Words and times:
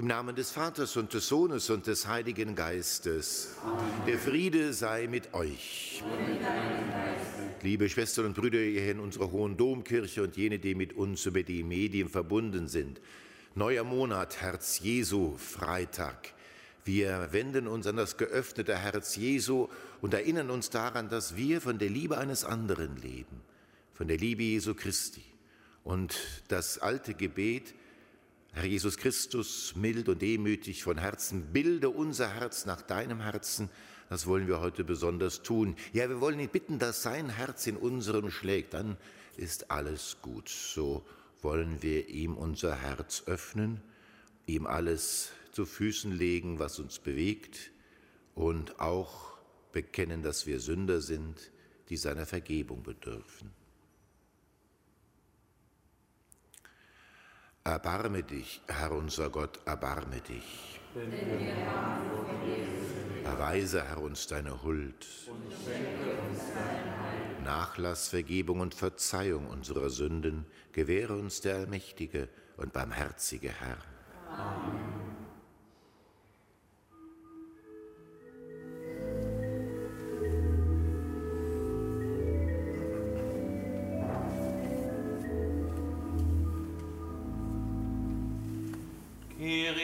Im 0.00 0.06
Namen 0.06 0.34
des 0.34 0.50
Vaters 0.50 0.96
und 0.96 1.12
des 1.12 1.28
Sohnes 1.28 1.68
und 1.68 1.86
des 1.86 2.08
Heiligen 2.08 2.54
Geistes. 2.54 3.50
Amen. 3.62 4.06
Der 4.06 4.18
Friede 4.18 4.72
sei 4.72 5.06
mit 5.08 5.34
euch. 5.34 6.02
Liebe 7.60 7.86
Schwestern 7.86 8.24
und 8.24 8.34
Brüder 8.34 8.60
hier 8.60 8.92
in 8.92 8.98
unserer 8.98 9.30
Hohen 9.30 9.58
Domkirche 9.58 10.22
und 10.22 10.38
jene, 10.38 10.58
die 10.58 10.74
mit 10.74 10.94
uns 10.94 11.26
über 11.26 11.42
die 11.42 11.62
Medien 11.62 12.08
verbunden 12.08 12.66
sind. 12.66 12.98
Neuer 13.54 13.84
Monat, 13.84 14.40
Herz 14.40 14.78
Jesu, 14.78 15.36
Freitag. 15.36 16.32
Wir 16.86 17.28
wenden 17.32 17.68
uns 17.68 17.86
an 17.86 17.96
das 17.96 18.16
geöffnete 18.16 18.78
Herz 18.78 19.16
Jesu 19.16 19.68
und 20.00 20.14
erinnern 20.14 20.48
uns 20.48 20.70
daran, 20.70 21.10
dass 21.10 21.36
wir 21.36 21.60
von 21.60 21.76
der 21.76 21.90
Liebe 21.90 22.16
eines 22.16 22.46
anderen 22.46 22.96
leben, 22.96 23.42
von 23.92 24.08
der 24.08 24.16
Liebe 24.16 24.44
Jesu 24.44 24.72
Christi. 24.72 25.24
Und 25.84 26.16
das 26.48 26.78
alte 26.78 27.12
Gebet, 27.12 27.74
Herr 28.52 28.64
Jesus 28.64 28.96
Christus, 28.96 29.74
mild 29.76 30.08
und 30.08 30.22
demütig 30.22 30.82
von 30.82 30.98
Herzen, 30.98 31.52
bilde 31.52 31.88
unser 31.88 32.34
Herz 32.34 32.66
nach 32.66 32.82
deinem 32.82 33.20
Herzen. 33.20 33.70
Das 34.08 34.26
wollen 34.26 34.48
wir 34.48 34.60
heute 34.60 34.82
besonders 34.82 35.42
tun. 35.42 35.76
Ja, 35.92 36.08
wir 36.08 36.20
wollen 36.20 36.40
ihn 36.40 36.48
bitten, 36.48 36.80
dass 36.80 37.02
sein 37.02 37.28
Herz 37.28 37.68
in 37.68 37.76
unserem 37.76 38.30
schlägt. 38.30 38.74
Dann 38.74 38.96
ist 39.36 39.70
alles 39.70 40.16
gut. 40.20 40.48
So 40.48 41.04
wollen 41.42 41.80
wir 41.80 42.08
ihm 42.08 42.36
unser 42.36 42.74
Herz 42.74 43.22
öffnen, 43.26 43.80
ihm 44.46 44.66
alles 44.66 45.30
zu 45.52 45.64
Füßen 45.64 46.10
legen, 46.10 46.58
was 46.58 46.80
uns 46.80 46.98
bewegt 46.98 47.70
und 48.34 48.80
auch 48.80 49.38
bekennen, 49.72 50.22
dass 50.22 50.46
wir 50.46 50.58
Sünder 50.58 51.00
sind, 51.00 51.52
die 51.88 51.96
seiner 51.96 52.26
Vergebung 52.26 52.82
bedürfen. 52.82 53.59
Erbarme 57.70 58.24
dich, 58.24 58.60
Herr 58.66 58.90
unser 58.90 59.30
Gott, 59.30 59.60
erbarme 59.64 60.20
dich. 60.22 60.80
Erweise, 63.24 63.84
Herr, 63.84 64.00
uns 64.00 64.26
deine 64.26 64.60
Huld. 64.64 65.06
Nachlass, 67.44 68.08
Vergebung 68.08 68.58
und 68.58 68.74
Verzeihung 68.74 69.46
unserer 69.46 69.88
Sünden 69.88 70.46
gewähre 70.72 71.14
uns 71.14 71.42
der 71.42 71.58
allmächtige 71.58 72.28
und 72.56 72.72
barmherzige 72.72 73.50
Herr. 73.52 73.78
Amen. 74.36 75.09
here 89.50 89.79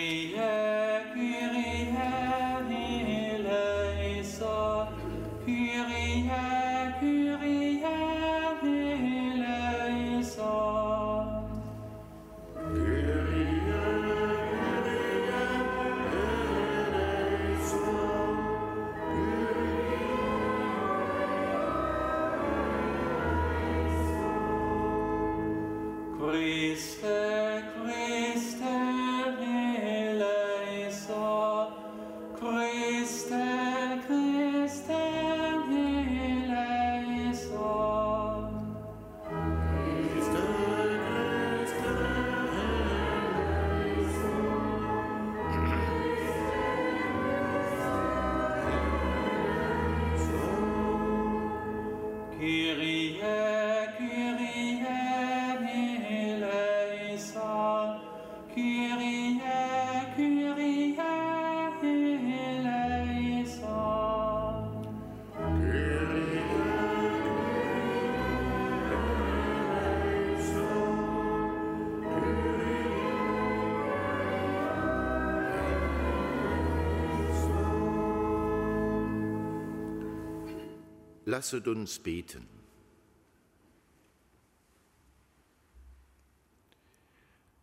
Lasset 81.36 81.68
uns 81.68 81.98
beten. 81.98 82.48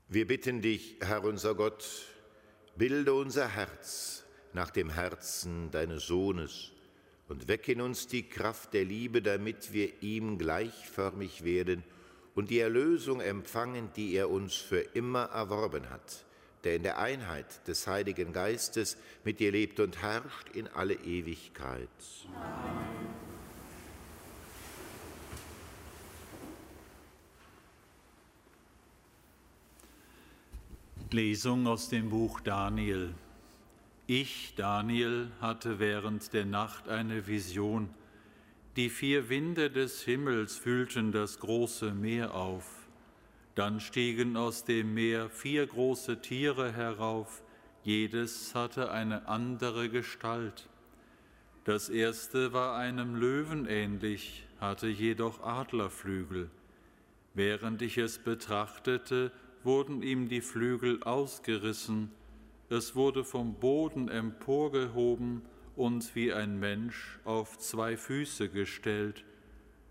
Wir 0.10 0.28
bitten 0.28 0.62
dich, 0.62 0.98
Herr 1.02 1.24
unser 1.24 1.56
Gott, 1.56 1.84
bilde 2.76 3.16
unser 3.16 3.48
Herz 3.48 4.26
nach 4.54 4.70
dem 4.70 4.92
Herzen 4.92 5.72
deines 5.72 6.06
Sohnes 6.06 6.72
und 7.28 7.48
wecke 7.48 7.72
in 7.72 7.82
uns 7.82 8.06
die 8.06 8.30
Kraft 8.30 8.76
der 8.76 8.86
Liebe, 8.86 9.24
damit 9.24 9.74
wir 9.74 10.04
ihm 10.04 10.38
gleichförmig 10.38 11.44
werden 11.44 11.84
und 12.36 12.52
die 12.52 12.60
Erlösung 12.60 13.22
empfangen, 13.22 13.90
die 13.96 14.14
er 14.14 14.30
uns 14.30 14.54
für 14.54 14.82
immer 14.82 15.32
erworben 15.32 15.90
hat, 15.90 16.26
der 16.64 16.76
in 16.76 16.84
der 16.84 17.00
Einheit 17.00 17.68
des 17.68 17.88
Heiligen 17.88 18.34
Geistes 18.34 18.98
mit 19.24 19.40
dir 19.40 19.52
lebt 19.52 19.80
und 19.80 20.00
herrscht 20.00 20.50
in 20.54 20.68
alle 20.68 20.94
Ewigkeit. 20.94 21.90
Amen. 22.36 23.33
Lesung 31.14 31.68
aus 31.68 31.90
dem 31.90 32.10
Buch 32.10 32.40
Daniel. 32.40 33.14
Ich, 34.08 34.56
Daniel, 34.56 35.30
hatte 35.40 35.78
während 35.78 36.34
der 36.34 36.46
Nacht 36.46 36.90
eine 36.90 37.28
Vision. 37.28 37.90
Die 38.78 38.90
vier 38.90 39.30
Winde 39.30 39.70
des 39.70 40.02
Himmels 40.02 40.56
füllten 40.56 41.12
das 41.12 41.40
große 41.40 41.94
Meer 41.94 42.34
auf. 42.34 42.88
Dann 43.54 43.80
stiegen 43.80 44.36
aus 44.36 44.66
dem 44.66 44.96
Meer 44.96 45.30
vier 45.30 45.68
große 45.68 46.20
Tiere 46.22 46.74
herauf, 46.74 47.44
jedes 47.84 48.56
hatte 48.56 48.90
eine 48.90 49.28
andere 49.28 49.90
Gestalt. 49.90 50.68
Das 51.64 51.90
erste 51.90 52.54
war 52.54 52.76
einem 52.76 53.16
Löwen 53.16 53.68
ähnlich, 53.68 54.48
hatte 54.60 54.88
jedoch 54.88 55.44
Adlerflügel. 55.44 56.50
Während 57.36 57.84
ich 57.84 58.00
es 58.00 58.18
betrachtete, 58.18 59.32
wurden 59.66 60.02
ihm 60.02 60.30
die 60.30 60.42
Flügel 60.42 61.02
ausgerissen, 61.04 62.12
es 62.70 62.96
wurde 62.96 63.24
vom 63.24 63.56
Boden 63.56 64.10
emporgehoben 64.10 65.44
und 65.76 66.16
wie 66.16 66.34
ein 66.34 66.60
Mensch 66.60 67.20
auf 67.24 67.58
zwei 67.58 67.98
Füße 67.98 68.50
gestellt, 68.50 69.24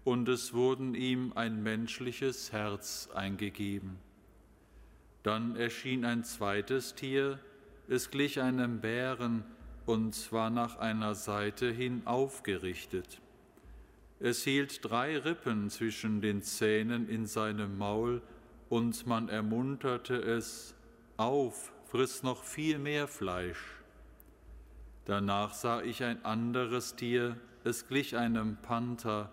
und 0.05 0.29
es 0.29 0.53
wurden 0.53 0.95
ihm 0.95 1.33
ein 1.35 1.63
menschliches 1.63 2.53
Herz 2.53 3.09
eingegeben. 3.15 3.99
Dann 5.23 5.55
erschien 5.55 6.05
ein 6.05 6.25
zweites 6.25 6.95
Tier, 6.95 7.39
es 7.89 8.11
glich 8.11 8.41
einem 8.41 8.81
Bären 8.81 9.45
und 9.87 10.33
war 10.33 10.51
nach 10.51 10.79
einer 10.79 11.15
Seite 11.15 11.71
hin 11.71 12.03
aufgerichtet. 12.05 13.21
Es 14.19 14.45
hielt 14.45 14.85
drei 14.85 15.19
Rippen 15.19 15.69
zwischen 15.69 16.21
den 16.21 16.43
Zähnen 16.43 17.09
in 17.09 17.27
seinem 17.27 17.77
Maul 17.79 18.23
und 18.73 19.07
man 19.07 19.29
ermunterte 19.29 20.17
es, 20.17 20.75
auf, 21.19 21.75
friss 21.91 22.23
noch 22.23 22.43
viel 22.43 22.79
mehr 22.79 23.07
Fleisch. 23.07 23.63
Danach 25.05 25.53
sah 25.53 25.83
ich 25.83 26.03
ein 26.03 26.25
anderes 26.25 26.97
Tier, 26.97 27.37
es 27.65 27.87
glich 27.87 28.17
einem 28.17 28.57
Panther, 28.63 29.31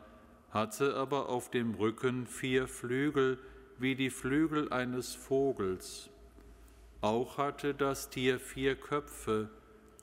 hatte 0.51 0.97
aber 0.97 1.29
auf 1.29 1.49
dem 1.49 1.73
Rücken 1.73 2.27
vier 2.27 2.67
Flügel 2.67 3.39
wie 3.77 3.95
die 3.95 4.09
Flügel 4.09 4.73
eines 4.73 5.15
Vogels. 5.15 6.09
Auch 6.99 7.37
hatte 7.37 7.73
das 7.73 8.09
Tier 8.09 8.41
vier 8.41 8.75
Köpfe, 8.75 9.49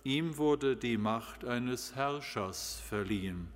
ihm 0.03 0.39
wurde 0.39 0.79
die 0.79 0.97
Macht 0.97 1.45
eines 1.45 1.95
Herrschers 1.95 2.81
verliehen. 2.81 3.49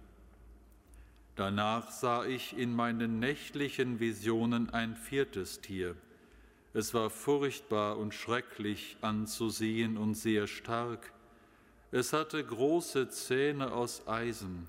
Danach 1.40 1.90
sah 1.90 2.26
ich 2.26 2.58
in 2.58 2.76
meinen 2.76 3.18
nächtlichen 3.18 3.98
Visionen 3.98 4.68
ein 4.74 4.94
viertes 4.94 5.62
Tier. 5.62 5.96
Es 6.74 6.92
war 6.92 7.08
furchtbar 7.08 7.96
und 7.96 8.12
schrecklich 8.12 8.98
anzusehen 9.00 9.96
und 9.96 10.16
sehr 10.16 10.46
stark. 10.46 11.14
Es 11.92 12.12
hatte 12.12 12.44
große 12.44 13.08
Zähne 13.08 13.72
aus 13.72 14.06
Eisen. 14.06 14.68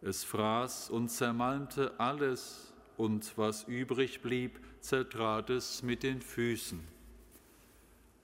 Es 0.00 0.22
fraß 0.22 0.90
und 0.90 1.08
zermalmte 1.08 1.98
alles, 1.98 2.72
und 2.96 3.36
was 3.36 3.64
übrig 3.64 4.22
blieb, 4.22 4.60
zertrat 4.78 5.50
es 5.50 5.82
mit 5.82 6.04
den 6.04 6.22
Füßen. 6.22 6.78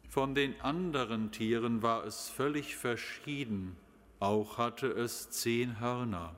Von 0.08 0.36
den 0.36 0.60
anderen 0.60 1.32
Tieren 1.32 1.82
war 1.82 2.04
es 2.04 2.28
völlig 2.28 2.76
verschieden, 2.76 3.74
auch 4.20 4.58
hatte 4.58 4.86
es 4.86 5.28
zehn 5.30 5.80
Hörner. 5.80 6.36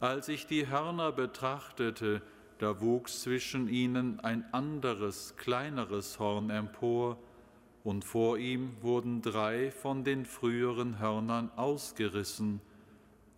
Als 0.00 0.28
ich 0.28 0.46
die 0.46 0.66
Hörner 0.66 1.12
betrachtete, 1.12 2.22
da 2.56 2.80
wuchs 2.80 3.20
zwischen 3.20 3.68
ihnen 3.68 4.18
ein 4.20 4.46
anderes, 4.52 5.34
kleineres 5.36 6.18
Horn 6.18 6.48
empor, 6.48 7.18
und 7.84 8.04
vor 8.04 8.38
ihm 8.38 8.76
wurden 8.80 9.20
drei 9.20 9.70
von 9.70 10.02
den 10.02 10.24
früheren 10.24 10.98
Hörnern 10.98 11.50
ausgerissen, 11.54 12.62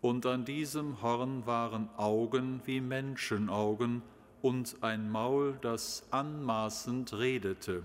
und 0.00 0.24
an 0.24 0.44
diesem 0.44 1.02
Horn 1.02 1.46
waren 1.46 1.88
Augen 1.96 2.60
wie 2.64 2.80
Menschenaugen 2.80 4.02
und 4.40 4.76
ein 4.82 5.10
Maul, 5.10 5.58
das 5.62 6.06
anmaßend 6.12 7.12
redete. 7.12 7.82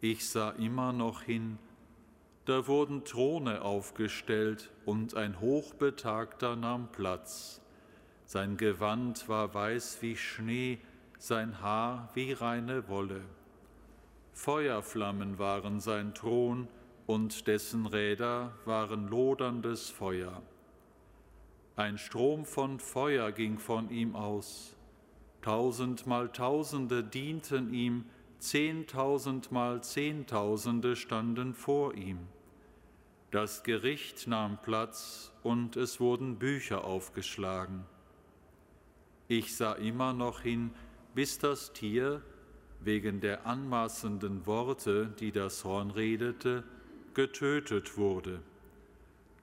Ich 0.00 0.28
sah 0.28 0.50
immer 0.50 0.92
noch 0.92 1.22
hin, 1.22 1.58
da 2.46 2.68
wurden 2.68 3.04
Throne 3.04 3.62
aufgestellt 3.62 4.70
und 4.84 5.16
ein 5.16 5.40
Hochbetagter 5.40 6.54
nahm 6.54 6.92
Platz. 6.92 7.60
Sein 8.24 8.56
Gewand 8.56 9.28
war 9.28 9.52
weiß 9.52 10.00
wie 10.00 10.16
Schnee, 10.16 10.78
sein 11.18 11.60
Haar 11.60 12.08
wie 12.14 12.32
reine 12.32 12.88
Wolle. 12.88 13.22
Feuerflammen 14.32 15.40
waren 15.40 15.80
sein 15.80 16.14
Thron 16.14 16.68
und 17.06 17.48
dessen 17.48 17.84
Räder 17.84 18.52
waren 18.64 19.08
loderndes 19.08 19.90
Feuer. 19.90 20.40
Ein 21.74 21.98
Strom 21.98 22.44
von 22.44 22.78
Feuer 22.78 23.32
ging 23.32 23.58
von 23.58 23.90
ihm 23.90 24.14
aus. 24.14 24.76
Tausendmal 25.42 26.28
Tausende 26.32 27.02
dienten 27.02 27.74
ihm, 27.74 28.04
zehntausendmal 28.38 29.82
Zehntausende 29.82 30.94
standen 30.94 31.52
vor 31.52 31.94
ihm. 31.94 32.28
Das 33.32 33.64
Gericht 33.64 34.28
nahm 34.28 34.58
Platz 34.62 35.32
und 35.42 35.76
es 35.76 35.98
wurden 35.98 36.38
Bücher 36.38 36.84
aufgeschlagen. 36.84 37.84
Ich 39.26 39.56
sah 39.56 39.72
immer 39.72 40.12
noch 40.12 40.42
hin, 40.42 40.70
bis 41.14 41.38
das 41.38 41.72
Tier, 41.72 42.22
wegen 42.80 43.20
der 43.20 43.44
anmaßenden 43.44 44.46
Worte, 44.46 45.12
die 45.18 45.32
das 45.32 45.64
Horn 45.64 45.90
redete, 45.90 46.62
getötet 47.14 47.96
wurde. 47.96 48.40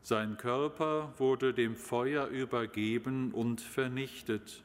Sein 0.01 0.37
Körper 0.37 1.13
wurde 1.17 1.53
dem 1.53 1.75
Feuer 1.75 2.27
übergeben 2.27 3.31
und 3.31 3.59
vernichtet. 3.59 4.63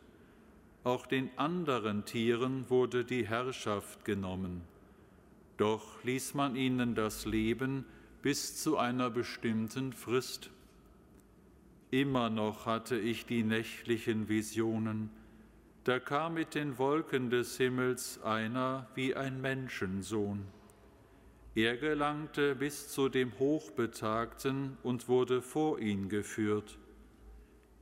Auch 0.85 1.07
den 1.07 1.31
anderen 1.37 2.05
Tieren 2.05 2.71
wurde 2.71 3.05
die 3.05 3.27
Herrschaft 3.27 4.05
genommen. 4.05 4.63
Doch 5.57 6.05
ließ 6.05 6.35
man 6.35 6.55
ihnen 6.55 6.95
das 6.95 7.27
Leben 7.27 7.85
bis 8.23 8.63
zu 8.63 8.77
einer 8.77 9.11
bestimmten 9.11 9.93
Frist. 9.93 10.51
Immer 11.91 12.31
noch 12.31 12.67
hatte 12.67 12.99
ich 12.99 13.27
die 13.27 13.43
nächtlichen 13.43 14.29
Visionen. 14.29 15.11
Da 15.85 15.99
kam 15.99 16.35
mit 16.35 16.55
den 16.55 16.77
Wolken 16.79 17.31
des 17.31 17.57
Himmels 17.57 18.21
einer 18.23 18.89
wie 18.95 19.15
ein 19.15 19.41
Menschensohn. 19.41 20.45
Er 21.55 21.77
gelangte 21.77 22.55
bis 22.55 22.89
zu 22.89 23.09
dem 23.09 23.39
Hochbetagten 23.39 24.77
und 24.83 25.09
wurde 25.09 25.41
vor 25.41 25.79
ihn 25.79 26.09
geführt. 26.09 26.79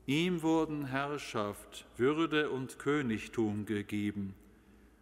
Ihm 0.06 0.42
wurden 0.42 0.86
Herrschaft, 0.86 1.84
Würde 1.96 2.50
und 2.50 2.78
Königtum 2.78 3.66
gegeben. 3.66 4.34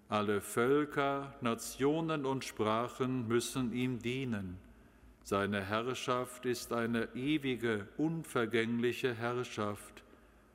Alle 0.09 0.41
Völker, 0.41 1.35
Nationen 1.43 2.25
und 2.25 2.45
Sprachen 2.45 3.29
müssen 3.29 3.75
ihm 3.75 3.99
dienen. 3.99 4.59
Seine 5.27 5.65
Herrschaft 5.65 6.45
ist 6.45 6.75
eine 6.75 7.09
ewige, 7.15 7.89
unvergängliche 7.97 9.15
Herrschaft. 9.15 10.03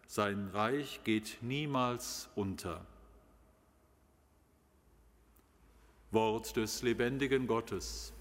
Sein 0.05 0.49
Reich 0.53 1.01
geht 1.03 1.39
niemals 1.41 2.29
unter. 2.35 2.85
Wort 6.11 6.55
des 6.55 6.83
lebendigen 6.83 7.47
Gottes. 7.47 8.13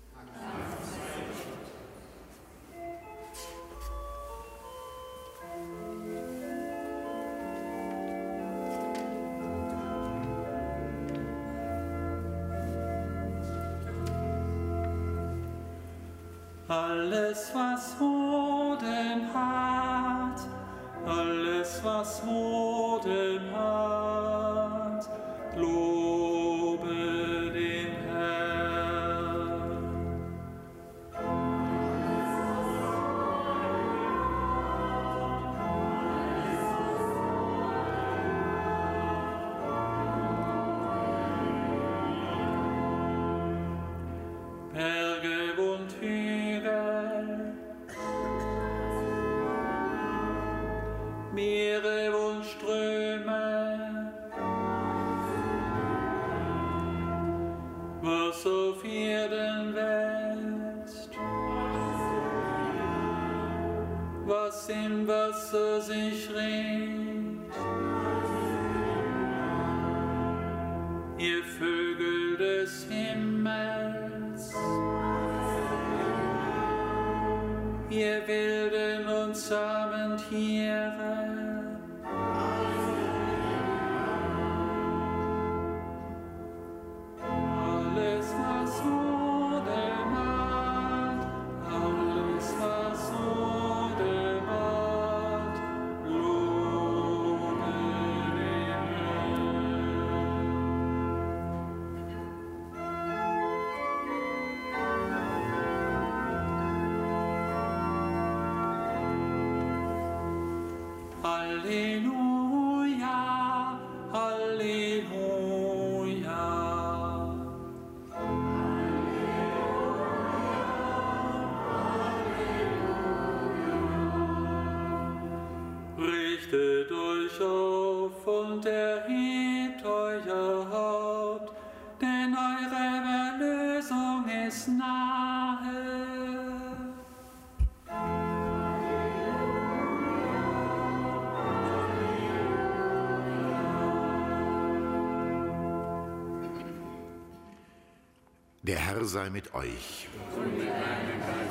Herr 148.98 149.06
sei 149.06 149.30
mit 149.30 149.54
euch. 149.54 150.08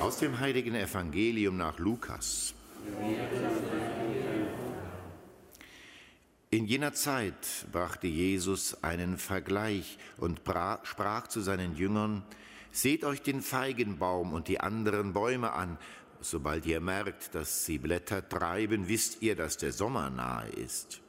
Aus 0.02 0.18
dem 0.18 0.38
heiligen 0.42 0.76
Evangelium 0.76 1.56
nach 1.56 1.80
Lukas. 1.80 2.54
In 6.50 6.66
jener 6.66 6.92
Zeit 6.92 7.66
brachte 7.72 8.08
Jesus 8.08 8.84
einen 8.84 9.18
Vergleich 9.18 9.98
und 10.18 10.42
sprach 10.84 11.28
zu 11.28 11.40
seinen 11.40 11.78
Jüngern, 11.78 12.24
Seht 12.74 13.06
euch 13.06 13.22
den 13.22 13.42
Feigenbaum 13.42 14.34
und 14.34 14.50
die 14.50 14.60
anderen 14.60 15.14
Bäume 15.14 15.54
an. 15.54 15.78
Sobald 16.20 16.66
ihr 16.66 16.82
merkt, 16.82 17.34
dass 17.34 17.66
sie 17.66 17.78
Blätter 17.78 18.28
treiben, 18.28 18.90
wisst 18.90 19.22
ihr, 19.22 19.38
dass 19.38 19.56
der 19.56 19.72
Sommer 19.72 20.10
nahe 20.10 20.50
ist. 20.50 21.00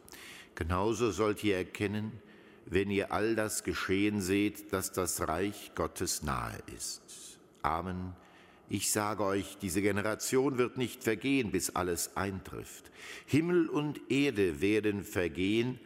Genauso 0.55 1.11
sollt 1.11 1.43
ihr 1.43 1.57
erkennen, 1.57 2.13
wenn 2.71 2.91
ihr 2.91 3.13
all 3.13 3.35
das 3.35 3.65
geschehen 3.65 4.21
seht, 4.21 4.73
dass 4.73 4.93
das 4.93 5.27
Reich 5.27 5.73
Gottes 5.75 6.23
nahe 6.23 6.59
ist. 6.77 7.39
Amen. 7.63 8.15
Ich 8.69 8.91
sage 8.93 9.25
euch, 9.25 9.57
diese 9.59 9.81
Generation 9.81 10.59
wird 10.59 10.77
nicht 10.77 11.03
vergehen, 11.03 11.51
bis 11.51 11.71
alles 11.71 12.17
eintrifft. 12.17 12.91
Himmel 13.27 13.69
und 13.69 14.11
Erde 14.11 14.61
werden 14.61 15.05
vergehen, 15.05 15.81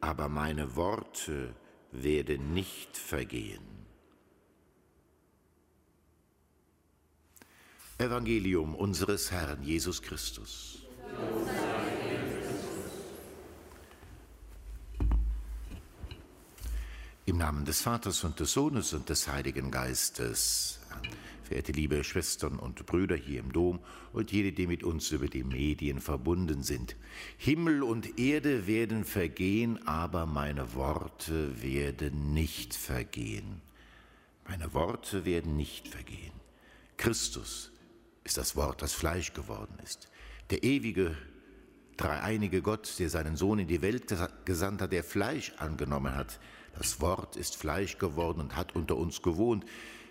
aber 0.00 0.28
meine 0.28 0.76
Worte 0.76 1.54
werden 1.90 2.52
nicht 2.52 2.96
vergehen. 2.98 3.62
Evangelium 7.96 8.74
unseres 8.74 9.32
Herrn 9.32 9.62
Jesus 9.62 10.02
Christus. 10.02 10.82
Im 17.38 17.44
Namen 17.44 17.64
des 17.64 17.82
Vaters 17.82 18.24
und 18.24 18.40
des 18.40 18.50
Sohnes 18.50 18.92
und 18.92 19.08
des 19.08 19.28
Heiligen 19.28 19.70
Geistes. 19.70 20.80
Verehrte 21.44 21.70
liebe 21.70 22.02
Schwestern 22.02 22.58
und 22.58 22.84
Brüder 22.84 23.14
hier 23.14 23.38
im 23.38 23.52
Dom 23.52 23.78
und 24.12 24.32
jene, 24.32 24.50
die 24.50 24.66
mit 24.66 24.82
uns 24.82 25.12
über 25.12 25.28
die 25.28 25.44
Medien 25.44 26.00
verbunden 26.00 26.64
sind. 26.64 26.96
Himmel 27.36 27.84
und 27.84 28.18
Erde 28.18 28.66
werden 28.66 29.04
vergehen, 29.04 29.86
aber 29.86 30.26
meine 30.26 30.74
Worte 30.74 31.62
werden 31.62 32.34
nicht 32.34 32.74
vergehen. 32.74 33.62
Meine 34.48 34.74
Worte 34.74 35.24
werden 35.24 35.56
nicht 35.56 35.86
vergehen. 35.86 36.32
Christus 36.96 37.70
ist 38.24 38.36
das 38.36 38.56
Wort, 38.56 38.82
das 38.82 38.94
Fleisch 38.94 39.32
geworden 39.32 39.78
ist. 39.84 40.08
Der 40.50 40.64
ewige, 40.64 41.16
dreieinige 41.96 42.62
Gott, 42.62 42.98
der 42.98 43.10
seinen 43.10 43.36
Sohn 43.36 43.60
in 43.60 43.68
die 43.68 43.80
Welt 43.80 44.12
gesandt 44.44 44.82
hat, 44.82 44.90
der 44.90 45.04
Fleisch 45.04 45.52
angenommen 45.58 46.16
hat. 46.16 46.40
Das 46.78 47.00
Wort 47.00 47.36
ist 47.36 47.56
Fleisch 47.56 47.98
geworden 47.98 48.40
und 48.40 48.56
hat 48.56 48.74
unter 48.74 48.96
uns 48.96 49.20
gewohnt. 49.20 49.66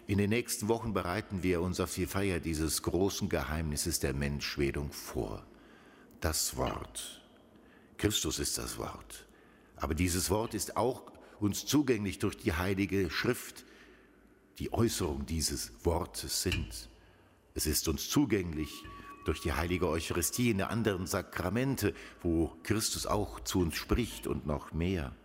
In 0.05 0.17
den 0.17 0.29
nächsten 0.29 0.67
Wochen 0.67 0.93
bereiten 0.93 1.41
wir 1.41 1.61
uns 1.61 1.79
auf 1.79 1.93
die 1.93 2.05
Feier 2.05 2.39
dieses 2.39 2.83
großen 2.83 3.29
Geheimnisses 3.29 3.99
der 3.99 4.13
Menschwerdung 4.13 4.91
vor. 4.91 5.45
Das 6.21 6.55
Wort. 6.57 7.21
Christus 7.97 8.39
ist 8.39 8.57
das 8.57 8.77
Wort. 8.77 9.25
Aber 9.77 9.95
dieses 9.95 10.29
Wort 10.29 10.53
ist 10.53 10.77
auch 10.77 11.03
uns 11.39 11.65
zugänglich 11.65 12.19
durch 12.19 12.37
die 12.37 12.53
Heilige 12.53 13.09
Schrift. 13.09 13.65
Die 14.59 14.71
Äußerung 14.71 15.25
dieses 15.25 15.71
Wortes 15.83 16.43
sind 16.43 16.89
es 17.57 17.65
ist 17.65 17.87
uns 17.87 18.07
zugänglich 18.07 18.69
durch 19.25 19.41
die 19.41 19.51
heilige 19.51 19.89
Eucharistie 19.89 20.51
in 20.51 20.59
den 20.59 20.67
anderen 20.67 21.07
Sakramente, 21.07 21.95
wo 22.21 22.55
Christus 22.61 23.07
auch 23.07 23.39
zu 23.39 23.61
uns 23.61 23.75
spricht 23.75 24.27
und 24.27 24.45
noch 24.45 24.73
mehr. 24.73 25.15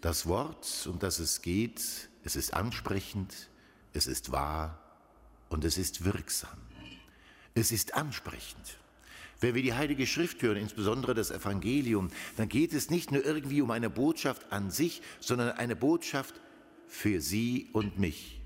Das 0.00 0.26
Wort, 0.26 0.86
um 0.90 0.98
das 0.98 1.18
es 1.18 1.42
geht, 1.42 2.08
es 2.24 2.36
ist 2.36 2.54
ansprechend, 2.54 3.50
es 3.92 4.06
ist 4.06 4.32
wahr 4.32 4.78
und 5.50 5.64
es 5.64 5.76
ist 5.76 6.04
wirksam. 6.04 6.58
Es 7.54 7.70
ist 7.72 7.94
ansprechend. 7.94 8.78
Wenn 9.40 9.54
wir 9.54 9.62
die 9.62 9.74
Heilige 9.74 10.06
Schrift 10.06 10.40
hören, 10.42 10.56
insbesondere 10.56 11.14
das 11.14 11.30
Evangelium, 11.30 12.10
dann 12.36 12.48
geht 12.48 12.72
es 12.72 12.90
nicht 12.90 13.10
nur 13.10 13.24
irgendwie 13.24 13.62
um 13.62 13.70
eine 13.70 13.90
Botschaft 13.90 14.52
an 14.52 14.70
sich, 14.70 15.02
sondern 15.18 15.52
eine 15.52 15.76
Botschaft 15.76 16.40
für 16.86 17.20
Sie 17.20 17.68
und 17.72 17.98
mich. 17.98 18.40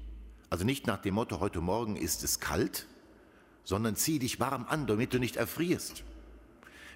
Also 0.51 0.65
nicht 0.65 0.87
nach 0.87 1.03
dem 1.03 1.15
Motto, 1.15 1.41
heute 1.41 1.61
Morgen 1.61 1.97
ist 1.97 2.23
es 2.23 2.41
kalt, 2.41 2.87
sondern 3.65 3.97
zieh 3.97 4.19
dich 4.19 4.39
warm 4.39 4.67
an, 4.69 4.87
damit 4.87 5.13
du 5.15 5.19
nicht 5.19 5.37
erfrierst. 5.37 6.05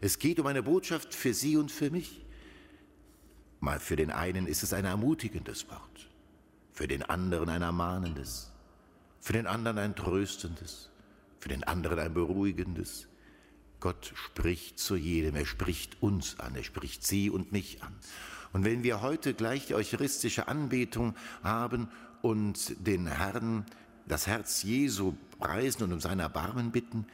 Es 0.01 0.19
geht 0.19 0.39
um 0.39 0.47
eine 0.47 0.63
Botschaft 0.63 1.15
für 1.15 1.35
sie 1.35 1.57
und 1.57 1.73
für 1.73 1.91
mich. 1.91 2.21
Mal 3.61 3.81
für 3.81 3.97
den 3.97 4.11
einen 4.11 4.47
ist 4.47 4.63
es 4.63 4.73
ein 4.73 4.85
ermutigendes 4.85 5.69
Wort, 5.69 6.09
für 6.73 6.87
den 6.87 7.03
anderen 7.03 7.49
ein 7.49 7.63
ermahnendes, 7.63 8.53
für 9.21 9.33
den 9.33 9.47
anderen 9.47 9.79
ein 9.79 9.97
tröstendes, 9.97 10.91
für 11.41 11.49
den 11.49 11.65
anderen 11.65 11.99
ein 11.99 12.15
beruhigendes. 12.15 13.09
Gott 13.81 14.13
spricht 14.15 14.79
zu 14.79 14.97
jedem, 14.97 15.37
er 15.37 15.47
spricht 15.47 16.03
uns 16.03 16.39
an, 16.41 16.55
er 16.55 16.65
spricht 16.65 17.07
sie 17.07 17.31
und 17.31 17.53
mich 17.53 17.83
an. 17.83 17.95
Und 18.53 18.65
wenn 18.65 18.83
wir 18.83 19.03
heute 19.03 19.35
gleich 19.35 19.67
die 19.67 19.75
eucharistische 19.75 20.49
Anbetung 20.49 21.15
haben 21.43 21.89
und 22.23 22.75
den 22.87 23.07
Herrn, 23.07 23.67
das 24.07 24.27
Herz 24.27 24.63
Jesu 24.63 25.15
preisen 25.39 25.83
und 25.83 25.93
um 25.93 26.01
sein 26.01 26.19
Erbarmen 26.19 26.73
bitten, 26.73 27.07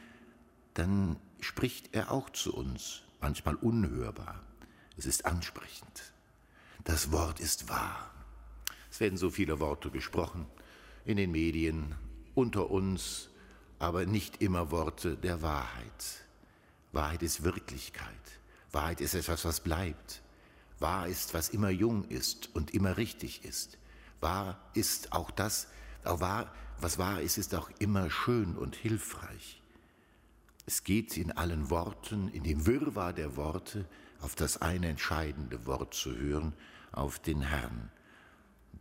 dann 0.73 1.17
spricht 1.41 1.93
er 1.93 2.11
auch 2.11 2.29
zu 2.29 2.55
uns, 2.55 3.01
manchmal 3.19 3.55
unhörbar. 3.55 4.41
Es 4.97 5.05
ist 5.05 5.25
ansprechend. 5.25 6.14
Das 6.85 7.11
Wort 7.11 7.39
ist 7.39 7.67
wahr. 7.67 8.11
Es 8.91 8.99
werden 8.99 9.17
so 9.17 9.31
viele 9.31 9.59
Worte 9.59 9.89
gesprochen 9.89 10.45
in 11.03 11.17
den 11.17 11.31
Medien, 11.31 11.95
unter 12.35 12.69
uns, 12.69 13.29
aber 13.79 14.05
nicht 14.05 14.41
immer 14.41 14.69
Worte 14.69 15.17
der 15.17 15.41
Wahrheit. 15.41 16.23
Wahrheit 16.91 17.23
ist 17.23 17.43
Wirklichkeit. 17.43 18.05
Wahrheit 18.71 19.01
ist 19.01 19.15
etwas, 19.15 19.45
was 19.45 19.61
bleibt. 19.61 20.21
Wahr 20.77 21.07
ist, 21.07 21.33
was 21.33 21.49
immer 21.49 21.71
jung 21.71 22.05
ist 22.05 22.53
und 22.53 22.75
immer 22.75 22.97
richtig 22.97 23.43
ist. 23.45 23.79
Wahr 24.21 24.59
ist 24.75 25.11
auch 25.11 25.31
das, 25.31 25.67
auch 26.03 26.19
wahr, 26.19 26.53
was 26.79 26.99
wahr 26.99 27.19
ist, 27.19 27.39
ist 27.39 27.55
auch 27.55 27.71
immer 27.79 28.11
schön 28.11 28.55
und 28.55 28.75
hilfreich. 28.75 29.59
Es 30.67 30.83
geht 30.83 31.17
in 31.17 31.31
allen 31.31 31.71
Worten, 31.71 32.27
in 32.29 32.43
dem 32.43 32.67
Wirrwarr 32.67 33.13
der 33.13 33.35
Worte, 33.37 33.85
auf 34.21 34.35
das 34.35 34.61
eine 34.61 34.87
entscheidende 34.87 35.65
Wort 35.65 35.95
zu 35.95 36.15
hören, 36.15 36.53
auf 36.95 37.19
den 37.19 37.41
Herrn. 37.41 37.91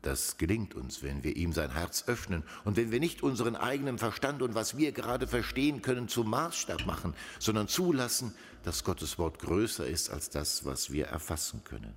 Das 0.02 0.36
gelingt 0.36 0.74
uns, 0.74 1.02
wenn 1.02 1.24
wir 1.24 1.34
ihm 1.34 1.54
sein 1.54 1.72
Herz 1.72 2.04
öffnen 2.06 2.44
und 2.64 2.76
wenn 2.76 2.90
wir 2.90 3.00
nicht 3.00 3.22
unseren 3.22 3.56
eigenen 3.56 3.98
Verstand 3.98 4.42
und 4.42 4.54
was 4.54 4.76
wir 4.76 4.92
gerade 4.92 5.26
verstehen 5.26 5.80
können 5.80 6.08
zum 6.08 6.28
Maßstab 6.28 6.84
machen, 6.84 7.14
sondern 7.38 7.68
zulassen, 7.68 8.34
dass 8.64 8.84
Gottes 8.84 9.18
Wort 9.18 9.38
größer 9.38 9.86
ist 9.86 10.10
als 10.10 10.28
das, 10.28 10.66
was 10.66 10.92
wir 10.92 11.06
erfassen 11.06 11.64
können. 11.64 11.94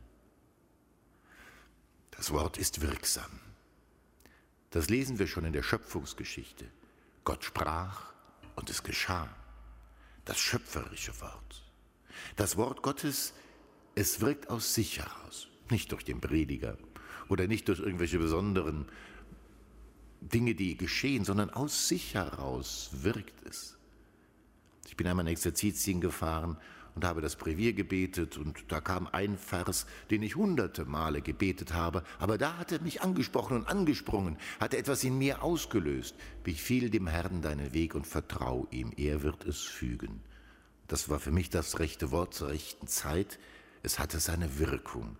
Das 2.12 2.32
Wort 2.32 2.58
ist 2.58 2.82
wirksam. 2.82 3.40
Das 4.72 4.90
lesen 4.90 5.20
wir 5.20 5.28
schon 5.28 5.46
in 5.46 5.54
der 5.54 5.64
Schöpfungsgeschichte. 5.64 6.66
Gott 7.26 7.44
sprach 7.44 8.14
und 8.56 8.70
es 8.70 8.84
geschah. 8.84 9.28
Das 10.24 10.40
schöpferische 10.40 11.20
Wort. 11.20 11.64
Das 12.38 12.56
Wort 12.58 12.82
Gottes, 12.82 13.34
es 13.96 14.22
wirkt 14.22 14.50
aus 14.50 14.74
sich 14.74 15.00
heraus, 15.00 15.48
nicht 15.72 15.92
durch 15.92 16.04
den 16.04 16.22
Prediger 16.22 16.78
oder 17.30 17.48
nicht 17.48 17.68
durch 17.68 17.80
irgendwelche 17.80 18.20
besonderen 18.20 18.86
Dinge, 20.22 20.56
die 20.56 20.78
geschehen, 20.78 21.26
sondern 21.26 21.50
aus 21.50 21.88
sich 21.88 22.16
heraus 22.16 22.90
wirkt 23.02 23.46
es. 23.46 23.78
Ich 24.88 24.98
bin 24.98 25.08
einmal 25.08 25.26
in 25.26 25.34
Exerzitien 25.34 26.02
gefahren 26.02 26.58
und 26.96 27.06
habe 27.06 27.22
das 27.22 27.36
Brevier 27.36 27.74
gebetet 27.74 28.38
und 28.38 28.72
da 28.72 28.82
kam 28.82 29.08
ein 29.12 29.38
Vers, 29.38 29.86
den 30.10 30.24
ich 30.24 30.36
hunderte 30.36 30.86
Male 30.86 31.22
gebetet 31.22 31.74
habe, 31.74 32.04
aber 32.18 32.40
da 32.40 32.58
hat 32.58 32.72
er 32.72 32.82
mich 32.82 33.02
angesprochen 33.02 33.58
und 33.58 33.68
angesprungen, 33.68 34.38
hat 34.60 34.74
etwas 34.74 35.04
in 35.04 35.18
mir 35.18 35.44
ausgelöst. 35.44 36.16
Befiehl 36.44 36.90
dem 36.90 37.06
Herrn 37.06 37.44
deinen 37.44 37.74
Weg 37.74 37.94
und 37.94 38.08
vertrau 38.08 38.68
ihm, 38.72 38.92
er 38.98 39.22
wird 39.22 39.46
es 39.46 39.62
fügen. 39.62 40.22
Das 40.88 41.08
war 41.10 41.20
für 41.20 41.32
mich 41.32 41.52
das 41.52 41.78
rechte 41.78 42.10
Wort 42.10 42.34
zur 42.34 42.50
rechten 42.50 42.88
Zeit. 42.88 43.38
Es 43.84 44.00
hatte 44.00 44.20
seine 44.20 44.58
Wirkung. 44.58 45.18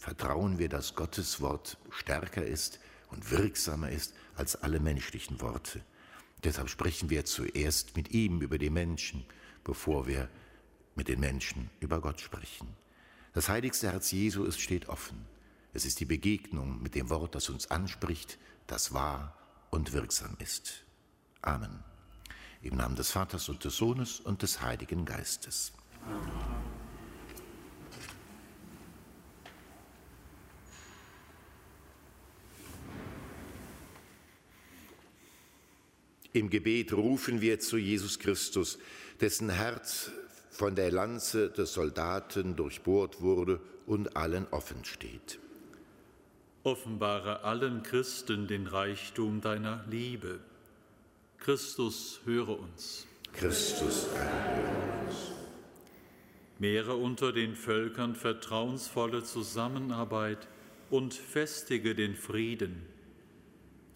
Vertrauen 0.00 0.58
wir, 0.58 0.70
dass 0.70 0.94
Gottes 0.94 1.42
Wort 1.42 1.76
stärker 1.90 2.42
ist 2.42 2.80
und 3.10 3.30
wirksamer 3.30 3.90
ist 3.90 4.14
als 4.34 4.56
alle 4.56 4.80
menschlichen 4.80 5.42
Worte. 5.42 5.84
Deshalb 6.42 6.70
sprechen 6.70 7.10
wir 7.10 7.26
zuerst 7.26 7.98
mit 7.98 8.10
ihm 8.10 8.40
über 8.40 8.56
die 8.56 8.70
Menschen, 8.70 9.26
bevor 9.62 10.06
wir 10.06 10.30
mit 10.94 11.08
den 11.08 11.20
Menschen 11.20 11.68
über 11.80 12.00
Gott 12.00 12.18
sprechen. 12.18 12.66
Das 13.34 13.50
heiligste 13.50 13.92
Herz 13.92 14.10
Jesu 14.10 14.44
ist 14.44 14.58
steht 14.58 14.88
offen. 14.88 15.26
Es 15.74 15.84
ist 15.84 16.00
die 16.00 16.06
Begegnung 16.06 16.82
mit 16.82 16.94
dem 16.94 17.10
Wort, 17.10 17.34
das 17.34 17.50
uns 17.50 17.70
anspricht, 17.70 18.38
das 18.68 18.94
wahr 18.94 19.36
und 19.68 19.92
wirksam 19.92 20.34
ist. 20.38 20.82
Amen. 21.42 21.84
Im 22.62 22.74
Namen 22.74 22.96
des 22.96 23.10
Vaters 23.10 23.50
und 23.50 23.64
des 23.64 23.76
Sohnes 23.76 24.18
und 24.18 24.40
des 24.40 24.62
Heiligen 24.62 25.04
Geistes. 25.04 25.74
Amen. 26.06 26.89
Im 36.32 36.48
Gebet 36.48 36.92
rufen 36.92 37.40
wir 37.40 37.58
zu 37.58 37.76
Jesus 37.76 38.18
Christus, 38.18 38.78
dessen 39.20 39.50
Herz 39.50 40.12
von 40.50 40.76
der 40.76 40.92
Lanze 40.92 41.50
des 41.50 41.72
Soldaten 41.72 42.54
durchbohrt 42.54 43.20
wurde 43.20 43.60
und 43.86 44.16
allen 44.16 44.46
offen 44.50 44.84
steht. 44.84 45.40
Offenbare 46.62 47.42
allen 47.42 47.82
Christen 47.82 48.46
den 48.46 48.66
Reichtum 48.66 49.40
deiner 49.40 49.84
Liebe. 49.88 50.40
Christus, 51.38 52.20
höre 52.24 52.60
uns. 52.60 53.06
Christus, 53.32 54.06
erhöre 54.14 55.06
uns. 55.06 55.32
Mehre 56.58 56.94
unter 56.94 57.32
den 57.32 57.56
Völkern 57.56 58.14
vertrauensvolle 58.14 59.24
Zusammenarbeit 59.24 60.46
und 60.90 61.14
festige 61.14 61.94
den 61.94 62.14
Frieden. 62.14 62.86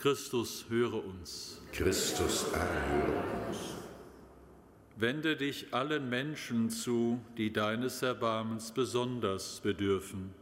Christus, 0.04 0.66
höre 0.68 1.02
uns. 1.02 1.62
Christus, 1.72 2.52
erhöre 2.52 3.22
uns. 3.48 3.56
Wende 4.96 5.34
dich 5.34 5.72
allen 5.72 6.10
Menschen 6.10 6.68
zu, 6.68 7.22
die 7.38 7.50
deines 7.50 8.02
Erbarmens 8.02 8.70
besonders 8.70 9.60
bedürfen. 9.60 10.34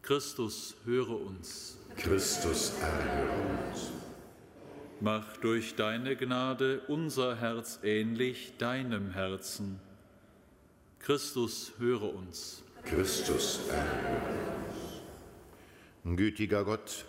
Christus, 0.00 0.76
höre 0.86 1.10
uns. 1.10 1.76
Christus, 1.98 2.72
erhöre 2.80 3.68
uns. 3.68 3.92
Mach 4.98 5.36
durch 5.36 5.74
deine 5.74 6.16
Gnade 6.16 6.80
unser 6.88 7.36
Herz 7.36 7.80
ähnlich 7.82 8.54
deinem 8.56 9.10
Herzen. 9.10 9.78
Christus, 11.00 11.74
höre 11.76 12.14
uns. 12.14 12.64
Christus, 12.86 13.60
erhöre 13.68 14.54
uns. 16.04 16.16
Gütiger 16.16 16.64
Gott, 16.64 17.04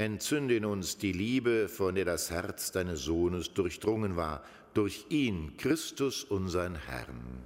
entzünde 0.00 0.56
in 0.56 0.64
uns 0.64 0.96
die 0.96 1.12
Liebe, 1.12 1.68
von 1.68 1.94
der 1.94 2.06
das 2.06 2.30
Herz 2.30 2.72
deines 2.72 3.02
Sohnes 3.02 3.52
durchdrungen 3.52 4.16
war 4.16 4.42
durch 4.72 5.04
ihn, 5.10 5.56
Christus, 5.58 6.24
unseren 6.24 6.76
Herrn. 6.76 7.42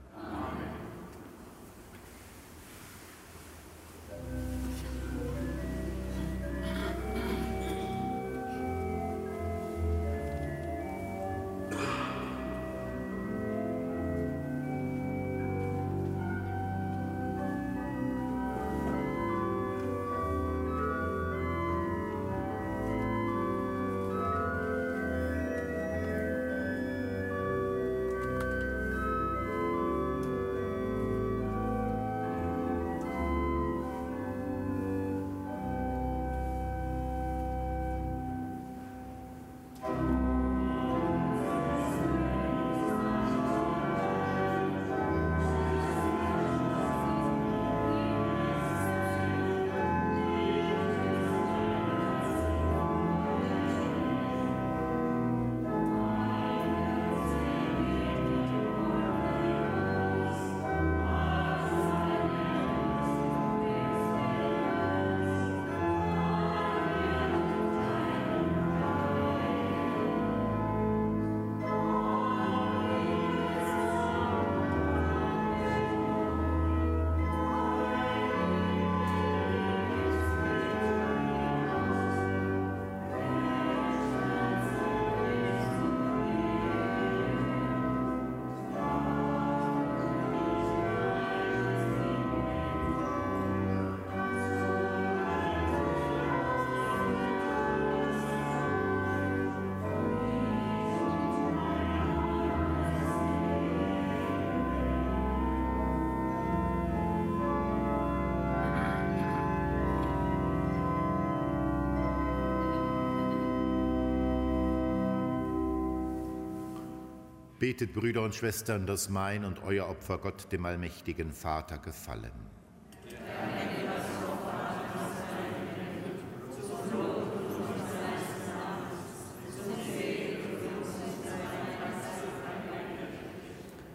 Betet, 117.64 117.94
Brüder 117.94 118.20
und 118.20 118.35
Schwestern, 118.35 118.85
dass 118.85 119.09
mein 119.09 119.42
und 119.42 119.62
euer 119.62 119.88
Opfer 119.88 120.18
Gott, 120.18 120.53
dem 120.53 120.66
allmächtigen 120.66 121.33
Vater, 121.33 121.79
gefallen. 121.79 122.31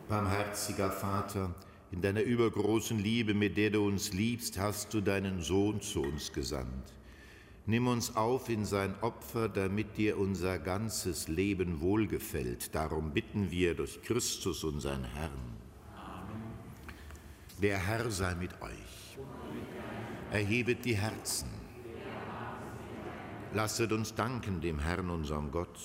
Barmherziger 0.08 0.90
Vater, 0.90 1.54
in 1.92 2.02
deiner 2.02 2.24
übergroßen 2.24 2.98
Liebe, 2.98 3.36
mit 3.36 3.56
der 3.56 3.70
du 3.70 3.86
uns 3.86 4.14
liebst, 4.14 4.58
hast 4.58 4.96
du 4.96 5.02
deinen 5.02 5.42
Sohn 5.42 5.80
zu 5.80 6.02
uns 6.02 6.34
gesandt. 6.34 6.99
Nimm 7.70 7.86
uns 7.86 8.16
auf 8.16 8.50
in 8.50 8.66
sein 8.66 8.96
Opfer, 9.02 9.48
damit 9.48 9.96
dir 9.96 10.18
unser 10.18 10.58
ganzes 10.58 11.28
Leben 11.28 11.82
wohlgefällt. 11.82 12.74
Darum 12.74 13.12
bitten 13.12 13.52
wir 13.52 13.76
durch 13.76 14.02
Christus, 14.02 14.64
unseren 14.64 15.04
Herrn. 15.04 15.56
Amen. 15.96 16.42
Der 17.62 17.78
Herr 17.78 18.10
sei 18.10 18.34
mit 18.34 18.60
euch. 18.64 19.20
Erhebet 20.32 20.84
die 20.84 20.96
Herzen. 20.96 21.48
Lasset 23.54 23.92
uns 23.92 24.16
danken 24.16 24.62
dem 24.62 24.80
Herrn, 24.80 25.12
unserem 25.12 25.52
Gott. 25.52 25.78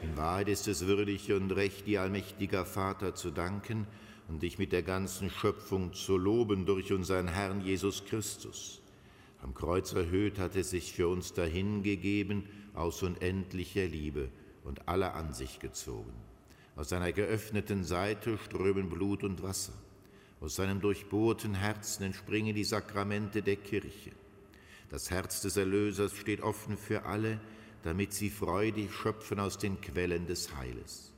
In 0.00 0.16
Wahrheit 0.16 0.48
ist 0.48 0.68
es 0.68 0.86
würdig 0.86 1.30
und 1.32 1.50
recht, 1.50 1.86
dir 1.86 2.00
allmächtiger 2.00 2.64
Vater 2.64 3.14
zu 3.14 3.30
danken 3.30 3.86
und 4.28 4.42
dich 4.42 4.58
mit 4.58 4.72
der 4.72 4.84
ganzen 4.84 5.28
Schöpfung 5.28 5.92
zu 5.92 6.16
loben 6.16 6.64
durch 6.64 6.94
unseren 6.94 7.28
Herrn 7.28 7.60
Jesus 7.60 8.06
Christus 8.06 8.81
am 9.42 9.54
Kreuz 9.54 9.92
erhöht 9.92 10.38
hat 10.38 10.54
er 10.54 10.62
sich 10.62 10.92
für 10.92 11.08
uns 11.08 11.32
dahingegeben, 11.32 12.44
aus 12.74 13.02
unendlicher 13.02 13.86
Liebe 13.86 14.28
und 14.64 14.88
aller 14.88 15.14
Ansicht 15.14 15.60
gezogen. 15.60 16.12
Aus 16.76 16.88
seiner 16.88 17.12
geöffneten 17.12 17.84
Seite 17.84 18.38
strömen 18.38 18.88
Blut 18.88 19.24
und 19.24 19.42
Wasser. 19.42 19.74
Aus 20.40 20.54
seinem 20.54 20.80
durchbohrten 20.80 21.54
Herzen 21.54 22.04
entspringen 22.04 22.54
die 22.54 22.64
Sakramente 22.64 23.42
der 23.42 23.56
Kirche. 23.56 24.12
Das 24.90 25.10
Herz 25.10 25.42
des 25.42 25.56
Erlösers 25.56 26.14
steht 26.16 26.40
offen 26.40 26.78
für 26.78 27.04
alle, 27.04 27.40
damit 27.82 28.12
sie 28.12 28.30
freudig 28.30 28.92
schöpfen 28.92 29.40
aus 29.40 29.58
den 29.58 29.80
Quellen 29.80 30.26
des 30.26 30.54
Heiles. 30.56 31.12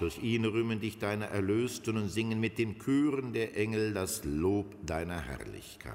Durch 0.00 0.22
ihn 0.22 0.44
rühmen 0.44 0.80
dich 0.80 0.98
deine 0.98 1.28
Erlösten 1.28 1.96
und 1.96 2.08
singen 2.08 2.40
mit 2.40 2.58
den 2.58 2.78
Chören 2.78 3.32
der 3.32 3.56
Engel 3.56 3.94
das 3.94 4.24
Lob 4.24 4.74
deiner 4.86 5.20
Herrlichkeit. 5.20 5.94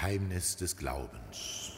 Geheimnis 0.00 0.54
des 0.54 0.76
Glaubens. 0.76 1.72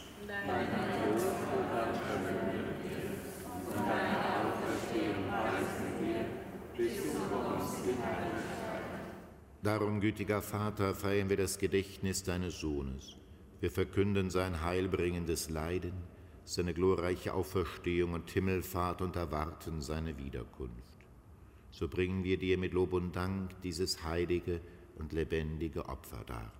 Darum, 9.62 10.00
gütiger 10.02 10.42
Vater, 10.42 10.94
feiern 10.94 11.30
wir 11.30 11.38
das 11.38 11.59
Gedächtnis 11.59 12.22
deines 12.22 12.61
Sohnes. 12.61 13.16
Wir 13.61 13.70
verkünden 13.70 14.28
sein 14.28 14.62
heilbringendes 14.62 15.48
Leiden, 15.48 15.94
seine 16.44 16.74
glorreiche 16.74 17.33
Auferstehung 17.33 18.12
und 18.12 18.30
Himmelfahrt 18.30 19.00
und 19.00 19.16
erwarten 19.16 19.80
seine 19.80 20.18
Wiederkunft. 20.18 20.98
So 21.70 21.88
bringen 21.88 22.22
wir 22.22 22.37
dir 22.37 22.59
mit 22.59 22.74
Lob 22.74 22.92
und 22.92 23.16
Dank 23.16 23.62
dieses 23.62 24.04
heilige 24.04 24.61
und 24.98 25.14
lebendige 25.14 25.88
Opfer 25.88 26.22
dar. 26.26 26.60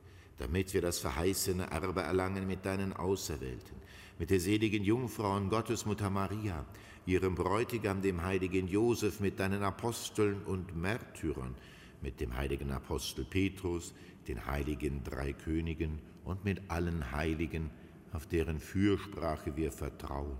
damit 0.37 0.73
wir 0.73 0.81
das 0.81 0.99
verheißene 0.99 1.69
Erbe 1.69 2.01
erlangen 2.01 2.47
mit 2.47 2.65
deinen 2.65 2.93
Auserwählten, 2.93 3.75
mit 4.17 4.29
der 4.29 4.39
seligen 4.39 4.83
Jungfrau 4.83 5.35
und 5.35 5.49
Gottesmutter 5.49 6.09
Maria, 6.09 6.65
ihrem 7.05 7.35
Bräutigam, 7.35 8.01
dem 8.01 8.23
heiligen 8.23 8.67
Josef, 8.67 9.19
mit 9.19 9.39
deinen 9.39 9.63
Aposteln 9.63 10.41
und 10.43 10.75
Märtyrern, 10.75 11.55
mit 12.01 12.19
dem 12.19 12.35
heiligen 12.35 12.71
Apostel 12.71 13.25
Petrus, 13.25 13.93
den 14.27 14.45
heiligen 14.45 15.03
drei 15.03 15.33
Königen 15.33 15.99
und 16.23 16.45
mit 16.45 16.69
allen 16.69 17.11
Heiligen, 17.11 17.69
auf 18.13 18.27
deren 18.27 18.59
Fürsprache 18.59 19.55
wir 19.55 19.71
vertrauen. 19.71 20.37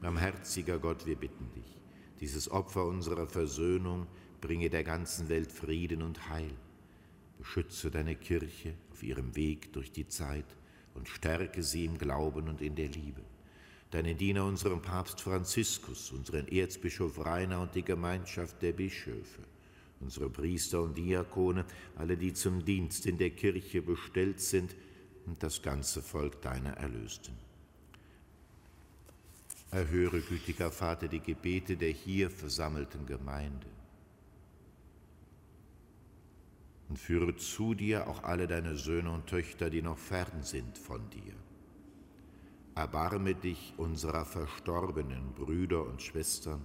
Barmherziger 0.00 0.78
Gott, 0.78 1.06
wir 1.06 1.16
bitten 1.16 1.50
dich, 1.52 1.80
dieses 2.20 2.50
Opfer 2.50 2.84
unserer 2.84 3.26
Versöhnung 3.26 4.06
bringe 4.40 4.70
der 4.70 4.84
ganzen 4.84 5.28
Welt 5.28 5.50
Frieden 5.50 6.02
und 6.02 6.28
Heil 6.28 6.52
Beschütze 7.38 7.90
deine 7.90 8.16
Kirche 8.16 8.74
auf 8.92 9.02
ihrem 9.02 9.34
Weg 9.36 9.72
durch 9.72 9.92
die 9.92 10.08
Zeit 10.08 10.46
und 10.94 11.08
stärke 11.08 11.62
sie 11.62 11.84
im 11.84 11.98
Glauben 11.98 12.48
und 12.48 12.60
in 12.60 12.74
der 12.74 12.88
Liebe. 12.88 13.22
Deinen 13.90 14.16
Diener, 14.16 14.44
unseren 14.44 14.82
Papst 14.82 15.20
Franziskus, 15.20 16.10
unseren 16.12 16.48
Erzbischof 16.48 17.24
Rainer 17.24 17.60
und 17.60 17.74
die 17.74 17.84
Gemeinschaft 17.84 18.60
der 18.62 18.72
Bischöfe, 18.72 19.42
unsere 20.00 20.28
Priester 20.28 20.82
und 20.82 20.96
Diakone, 20.96 21.64
alle, 21.96 22.16
die 22.16 22.32
zum 22.32 22.64
Dienst 22.64 23.06
in 23.06 23.18
der 23.18 23.30
Kirche 23.30 23.82
bestellt 23.82 24.40
sind, 24.40 24.74
und 25.26 25.42
das 25.42 25.60
ganze 25.60 26.02
Volk 26.02 26.40
deiner 26.40 26.74
Erlösten. 26.74 27.34
Erhöre, 29.72 30.20
gütiger 30.20 30.70
Vater, 30.70 31.08
die 31.08 31.18
Gebete 31.18 31.76
der 31.76 31.90
hier 31.90 32.30
versammelten 32.30 33.04
Gemeinde 33.06 33.66
und 36.88 36.98
führe 36.98 37.36
zu 37.36 37.74
dir 37.74 38.08
auch 38.08 38.22
alle 38.22 38.46
deine 38.46 38.76
Söhne 38.76 39.10
und 39.10 39.26
Töchter, 39.26 39.70
die 39.70 39.82
noch 39.82 39.98
fern 39.98 40.42
sind 40.42 40.78
von 40.78 41.08
dir. 41.10 41.34
Erbarme 42.74 43.34
dich 43.34 43.74
unserer 43.76 44.24
verstorbenen 44.24 45.32
Brüder 45.34 45.86
und 45.86 46.02
Schwestern 46.02 46.60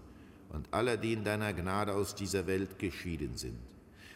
und 0.49 0.73
aller, 0.73 0.97
die 0.97 1.13
in 1.13 1.23
deiner 1.23 1.53
Gnade 1.53 1.93
aus 1.93 2.15
dieser 2.15 2.47
Welt 2.47 2.77
geschieden 2.79 3.37
sind. 3.37 3.57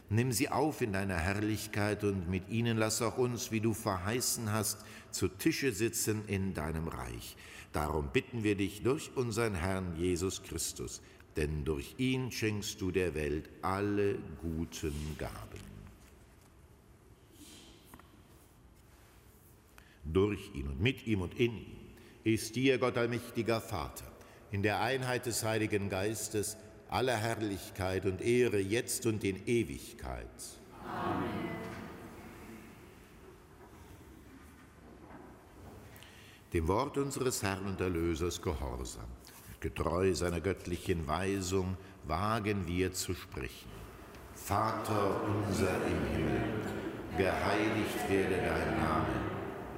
Nimm 0.10 0.32
sie 0.32 0.50
auf 0.50 0.82
in 0.82 0.94
deiner 0.94 1.18
Herrlichkeit 1.18 2.04
und 2.04 2.30
mit 2.30 2.50
ihnen 2.50 2.78
lass 2.78 3.02
auch 3.02 3.18
uns, 3.18 3.52
wie 3.52 3.62
du 3.62 3.74
verheißen 3.74 4.52
hast, 4.52 4.86
zu 5.10 5.28
Tische 5.28 5.72
sitzen 5.72 6.24
in 6.28 6.54
deinem 6.54 6.88
Reich. 6.88 7.36
Darum 7.72 8.10
bitten 8.14 8.44
wir 8.44 8.56
dich 8.56 8.84
durch 8.84 9.12
unseren 9.16 9.56
Herrn 9.56 9.96
Jesus 9.98 10.44
Christus, 10.44 11.02
denn 11.38 11.66
durch 11.66 11.96
ihn 11.98 12.32
schenkst 12.32 12.80
du 12.80 12.92
der 12.92 13.16
Welt 13.16 13.50
alle 13.62 14.20
guten 14.42 14.94
Gaben. 15.18 15.75
Durch 20.06 20.54
ihn 20.54 20.68
und 20.68 20.80
mit 20.80 21.06
ihm 21.08 21.22
und 21.22 21.38
in 21.40 21.58
ihm 21.58 21.76
ist 22.24 22.56
dir, 22.56 22.78
Gott 22.78 22.98
allmächtiger 22.98 23.62
Vater, 23.62 24.06
in 24.52 24.64
der 24.64 24.82
Einheit 24.82 25.26
des 25.26 25.44
Heiligen 25.44 25.90
Geistes 25.90 26.58
aller 26.90 27.18
Herrlichkeit 27.18 28.06
und 28.06 28.22
Ehre 28.22 28.60
jetzt 28.60 29.06
und 29.06 29.24
in 29.24 29.46
Ewigkeit. 29.46 30.28
Amen. 30.84 31.46
Dem 36.54 36.68
Wort 36.70 36.98
unseres 36.98 37.44
Herrn 37.44 37.66
und 37.66 37.82
Erlösers 37.82 38.42
gehorsam, 38.42 39.10
getreu 39.60 40.14
seiner 40.14 40.40
göttlichen 40.40 41.06
Weisung, 41.06 41.76
wagen 42.06 42.66
wir 42.66 42.94
zu 42.94 43.14
sprechen. 43.14 43.70
Vater 44.34 45.22
unser 45.24 45.76
im 45.86 46.16
Himmel, 46.16 46.44
geheiligt 47.18 48.10
werde 48.10 48.38
dein 48.38 48.78
Name, 48.78 49.35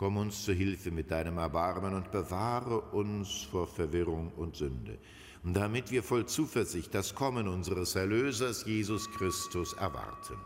Komm 0.00 0.16
uns 0.16 0.44
zu 0.46 0.54
Hilfe 0.54 0.90
mit 0.90 1.10
deinem 1.10 1.36
Erbarmen 1.36 1.92
und 1.92 2.10
bewahre 2.10 2.80
uns 2.80 3.42
vor 3.42 3.66
Verwirrung 3.66 4.32
und 4.34 4.56
Sünde 4.56 4.96
damit 5.44 5.90
wir 5.90 6.02
voll 6.02 6.24
Zuversicht 6.24 6.94
das 6.94 7.14
Kommen 7.14 7.48
unseres 7.48 7.96
Erlösers 7.96 8.64
Jesus 8.64 9.10
Christus 9.10 9.74
erwarten. 9.74 10.36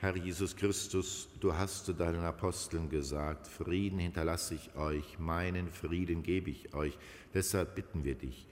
Herr 0.00 0.16
Jesus 0.16 0.54
Christus, 0.54 1.28
du 1.40 1.52
hast 1.52 1.86
zu 1.86 1.94
deinen 1.94 2.22
Aposteln 2.22 2.88
gesagt, 2.88 3.48
Frieden 3.48 3.98
hinterlasse 3.98 4.54
ich 4.54 4.76
euch, 4.76 5.18
meinen 5.18 5.68
Frieden 5.68 6.22
gebe 6.22 6.50
ich 6.50 6.72
euch. 6.74 6.96
Deshalb 7.34 7.74
bitten 7.74 8.04
wir 8.04 8.14
dich, 8.14 8.46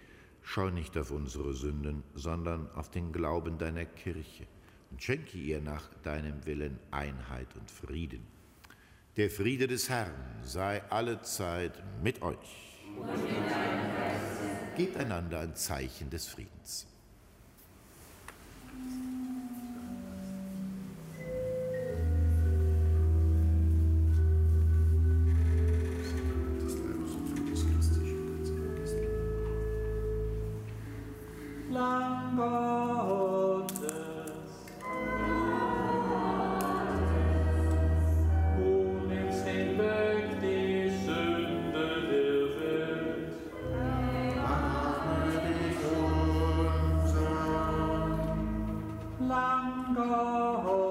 schau 0.46 0.70
nicht 0.70 0.96
auf 0.96 1.10
unsere 1.10 1.52
Sünden, 1.54 2.04
sondern 2.14 2.70
auf 2.76 2.88
den 2.88 3.12
Glauben 3.12 3.58
deiner 3.58 3.84
Kirche 3.84 4.46
und 4.90 5.02
schenke 5.02 5.36
ihr 5.36 5.60
nach 5.60 5.92
deinem 6.04 6.46
Willen 6.46 6.78
Einheit 6.92 7.48
und 7.56 7.68
Frieden. 7.70 8.24
Der 9.16 9.28
Friede 9.28 9.66
des 9.66 9.88
Herrn 9.88 10.14
sei 10.42 10.82
allezeit 10.88 11.82
mit 12.02 12.22
euch. 12.22 12.78
Gebt 14.76 14.96
einander 14.96 15.40
ein 15.40 15.56
Zeichen 15.56 16.10
des 16.10 16.28
Friedens. 16.28 16.86
Herr 49.28 50.85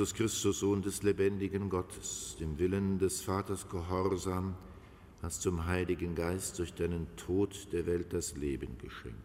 Jesus 0.00 0.14
Christus, 0.14 0.60
Sohn 0.60 0.80
des 0.80 1.02
lebendigen 1.02 1.68
Gottes, 1.68 2.34
dem 2.40 2.58
Willen 2.58 2.98
des 2.98 3.20
Vaters 3.20 3.68
gehorsam, 3.68 4.54
hast 5.20 5.42
zum 5.42 5.66
Heiligen 5.66 6.14
Geist 6.14 6.58
durch 6.58 6.72
deinen 6.72 7.06
Tod 7.16 7.68
der 7.70 7.84
Welt 7.84 8.14
das 8.14 8.34
Leben 8.34 8.78
geschenkt. 8.78 9.18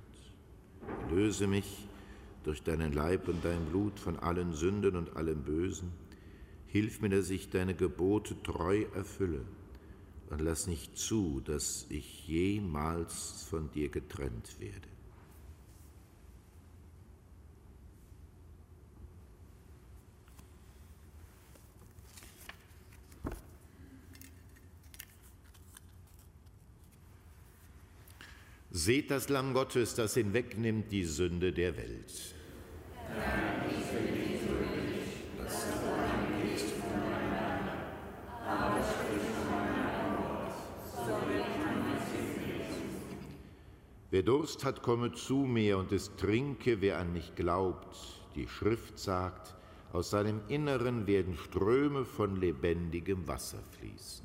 Löse 1.10 1.48
mich 1.48 1.88
durch 2.44 2.62
deinen 2.62 2.92
Leib 2.92 3.30
und 3.30 3.46
dein 3.46 3.68
Blut 3.68 3.98
von 4.02 4.20
allen 4.20 4.52
Sünden 4.52 4.98
und 4.98 5.16
allem 5.16 5.44
Bösen. 5.44 5.94
Hilf 6.68 7.00
mir, 7.00 7.08
dass 7.08 7.30
ich 7.30 7.50
deine 7.50 7.74
Gebote 7.74 8.36
treu 8.44 8.84
erfülle 8.94 9.46
und 10.30 10.42
lass 10.42 10.68
nicht 10.68 10.98
zu, 10.98 11.42
dass 11.46 11.86
ich 11.88 12.28
jemals 12.28 13.48
von 13.50 13.72
dir 13.72 13.88
getrennt 13.88 14.60
werde. 14.60 14.95
Seht 28.78 29.10
das 29.10 29.30
Lamm 29.30 29.54
Gottes, 29.54 29.96
das 29.96 30.16
hinwegnimmt 30.16 30.92
die 30.92 31.06
Sünde 31.06 31.54
der 31.54 31.78
Welt. 31.78 32.36
Wer 44.12 44.24
Durst 44.24 44.66
hat, 44.66 44.82
komme 44.82 45.14
zu 45.14 45.36
mir 45.46 45.78
und 45.78 45.94
es 45.94 46.14
trinke, 46.18 46.82
wer 46.82 47.00
an 47.00 47.14
mich 47.14 47.34
glaubt. 47.36 47.96
Die 48.36 48.50
Schrift 48.50 49.00
sagt, 49.00 49.56
aus 49.94 50.10
seinem 50.10 50.42
Inneren 50.50 51.08
werden 51.08 51.38
Ströme 51.38 52.04
von 52.04 52.36
lebendigem 52.42 53.26
Wasser 53.26 53.64
fließen. 53.80 54.25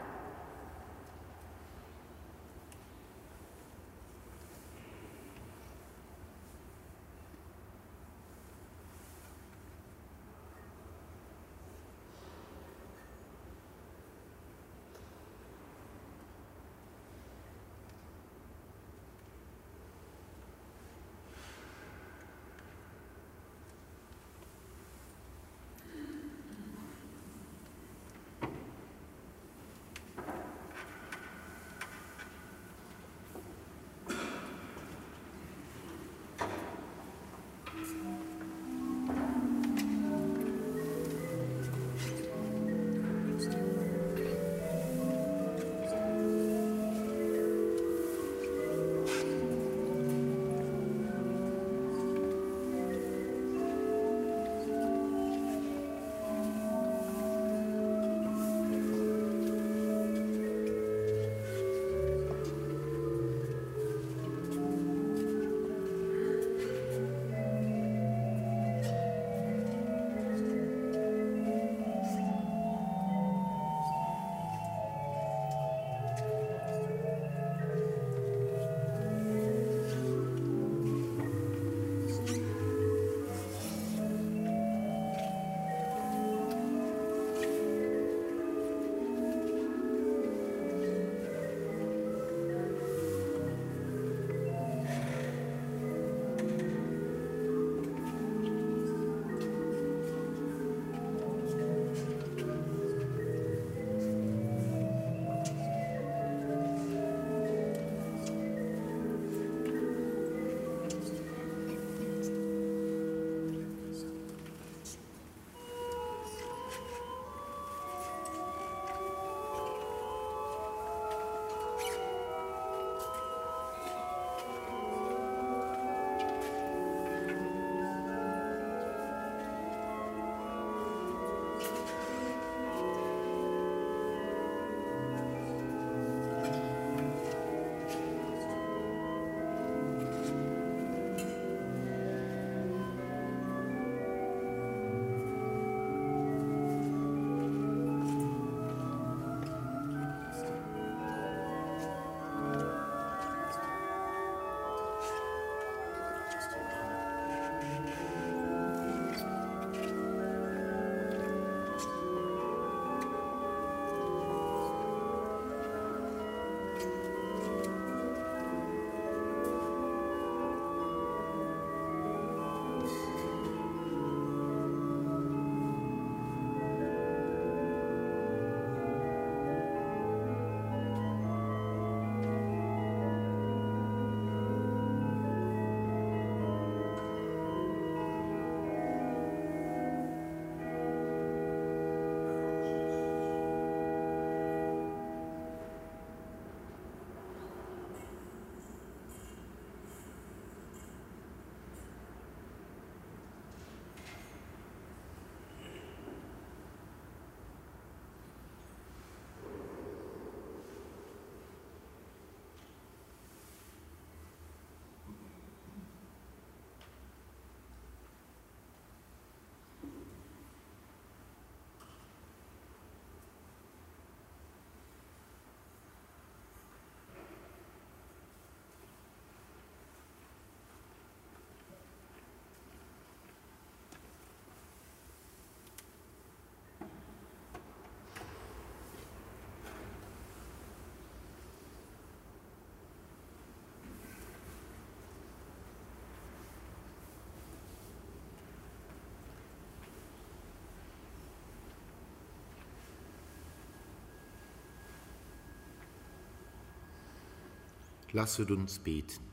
Lasset 258.13 258.51
uns 258.51 258.79
beten. 258.79 259.23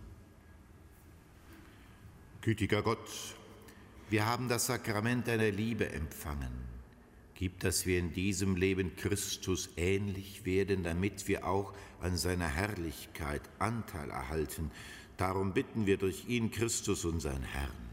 Gütiger 2.41 2.83
Gott, 2.83 3.09
wir 4.11 4.25
haben 4.25 4.49
das 4.49 4.67
Sakrament 4.67 5.27
deiner 5.27 5.51
Liebe 5.51 5.91
empfangen. 5.91 6.53
Gib, 7.35 7.61
dass 7.61 7.87
wir 7.87 7.99
in 7.99 8.13
diesem 8.13 8.57
Leben 8.57 8.97
Christus 8.97 9.71
ähnlich 9.77 10.45
werden, 10.45 10.83
damit 10.83 11.29
wir 11.29 11.47
auch 11.47 11.73
an 12.01 12.17
seiner 12.17 12.49
Herrlichkeit 12.49 13.43
Anteil 13.59 14.11
erhalten. 14.11 14.71
Darum 15.17 15.53
bitten 15.53 15.87
wir 15.87 15.99
durch 15.99 16.29
ihn, 16.29 16.51
Christus, 16.51 17.05
unseren 17.05 17.43
Herrn. 17.43 17.88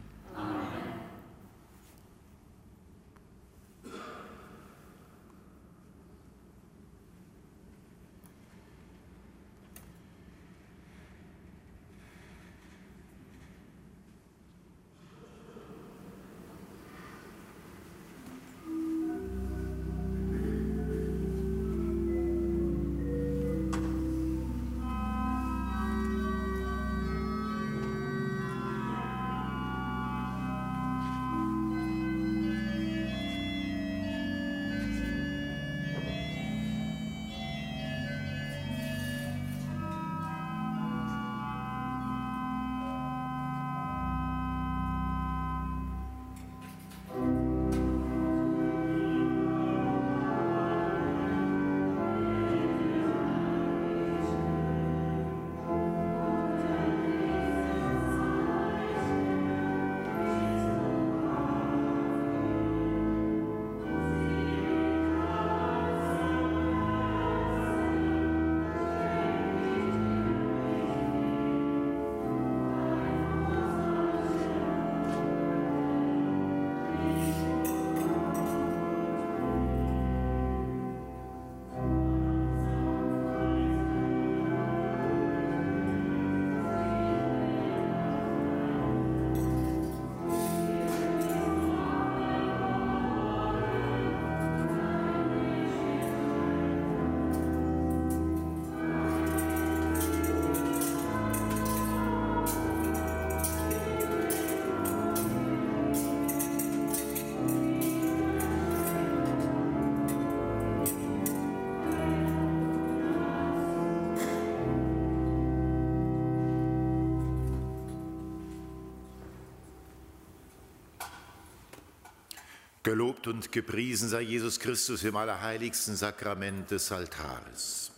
Gelobt 122.86 123.26
und 123.26 123.52
gepriesen 123.52 124.10
sei 124.10 124.22
Jesus 124.22 124.60
Christus 124.60 125.04
im 125.04 125.16
allerheiligsten 125.16 125.96
Sakrament 125.96 126.70
des 126.70 126.92
Altares. 126.92 127.90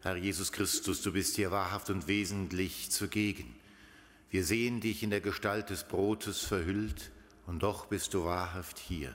Herr 0.00 0.16
Jesus 0.16 0.52
Christus, 0.52 1.02
du 1.02 1.12
bist 1.12 1.36
hier 1.36 1.50
wahrhaft 1.50 1.90
und 1.90 2.08
wesentlich 2.08 2.90
zugegen. 2.90 3.54
Wir 4.30 4.42
sehen 4.42 4.80
dich 4.80 5.02
in 5.02 5.10
der 5.10 5.20
Gestalt 5.20 5.68
des 5.68 5.84
Brotes 5.84 6.38
verhüllt 6.38 7.10
und 7.46 7.62
doch 7.62 7.84
bist 7.84 8.14
du 8.14 8.24
wahrhaft 8.24 8.78
hier. 8.78 9.14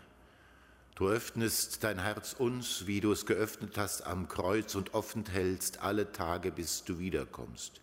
Du 0.93 1.07
öffnest 1.07 1.83
dein 1.83 1.97
Herz 1.97 2.33
uns, 2.33 2.85
wie 2.85 3.01
du 3.01 3.11
es 3.11 3.25
geöffnet 3.25 3.75
hast 3.79 4.05
am 4.05 4.27
Kreuz 4.27 4.75
und 4.75 4.93
offen 4.93 5.25
hältst 5.25 5.81
alle 5.81 6.11
Tage, 6.11 6.51
bis 6.51 6.83
du 6.83 6.99
wiederkommst. 6.99 7.81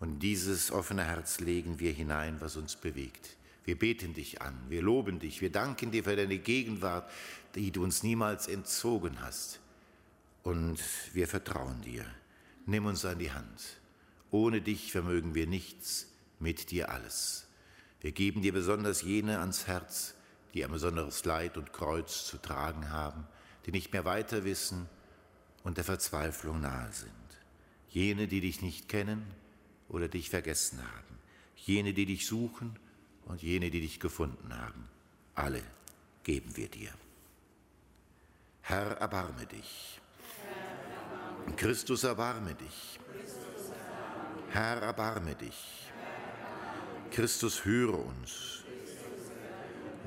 Und 0.00 0.20
dieses 0.20 0.70
offene 0.70 1.04
Herz 1.04 1.40
legen 1.40 1.78
wir 1.78 1.92
hinein, 1.92 2.40
was 2.40 2.56
uns 2.56 2.74
bewegt. 2.74 3.36
Wir 3.64 3.78
beten 3.78 4.12
dich 4.12 4.42
an, 4.42 4.54
wir 4.68 4.82
loben 4.82 5.18
dich, 5.18 5.40
wir 5.40 5.50
danken 5.50 5.90
dir 5.90 6.04
für 6.04 6.16
deine 6.16 6.38
Gegenwart, 6.38 7.10
die 7.54 7.70
du 7.70 7.82
uns 7.82 8.02
niemals 8.02 8.46
entzogen 8.46 9.20
hast. 9.20 9.60
Und 10.42 10.78
wir 11.14 11.26
vertrauen 11.26 11.80
dir. 11.80 12.04
Nimm 12.66 12.84
uns 12.86 13.04
an 13.04 13.18
die 13.18 13.32
Hand. 13.32 13.80
Ohne 14.30 14.60
dich 14.60 14.92
vermögen 14.92 15.34
wir 15.34 15.46
nichts, 15.46 16.08
mit 16.38 16.70
dir 16.70 16.90
alles. 16.90 17.46
Wir 18.00 18.12
geben 18.12 18.42
dir 18.42 18.52
besonders 18.52 19.00
jene 19.00 19.38
ans 19.38 19.66
Herz, 19.66 20.14
die 20.52 20.62
ein 20.64 20.70
besonderes 20.70 21.24
Leid 21.24 21.56
und 21.56 21.72
Kreuz 21.72 22.26
zu 22.26 22.36
tragen 22.36 22.90
haben, 22.90 23.26
die 23.64 23.72
nicht 23.72 23.92
mehr 23.92 24.04
weiter 24.04 24.44
wissen 24.44 24.88
und 25.62 25.78
der 25.78 25.84
Verzweiflung 25.84 26.60
nahe 26.60 26.92
sind. 26.92 27.10
Jene, 27.88 28.28
die 28.28 28.40
dich 28.40 28.60
nicht 28.60 28.88
kennen 28.88 29.24
oder 29.88 30.08
dich 30.08 30.28
vergessen 30.28 30.80
haben. 30.82 31.18
Jene, 31.56 31.94
die 31.94 32.04
dich 32.04 32.26
suchen 32.26 32.78
und 33.26 33.42
jene, 33.42 33.70
die 33.70 33.80
dich 33.80 34.00
gefunden 34.00 34.56
haben. 34.56 34.88
Alle 35.34 35.62
geben 36.22 36.56
wir 36.56 36.68
dir. 36.68 36.90
Herr, 38.62 38.96
erbarme 38.98 39.46
dich. 39.46 40.00
Christus, 41.56 42.04
erbarme 42.04 42.54
dich. 42.54 42.98
Herr, 44.50 44.82
erbarme 44.82 45.34
dich. 45.34 45.90
Christus, 47.10 47.64
höre 47.64 47.98
uns. 47.98 48.64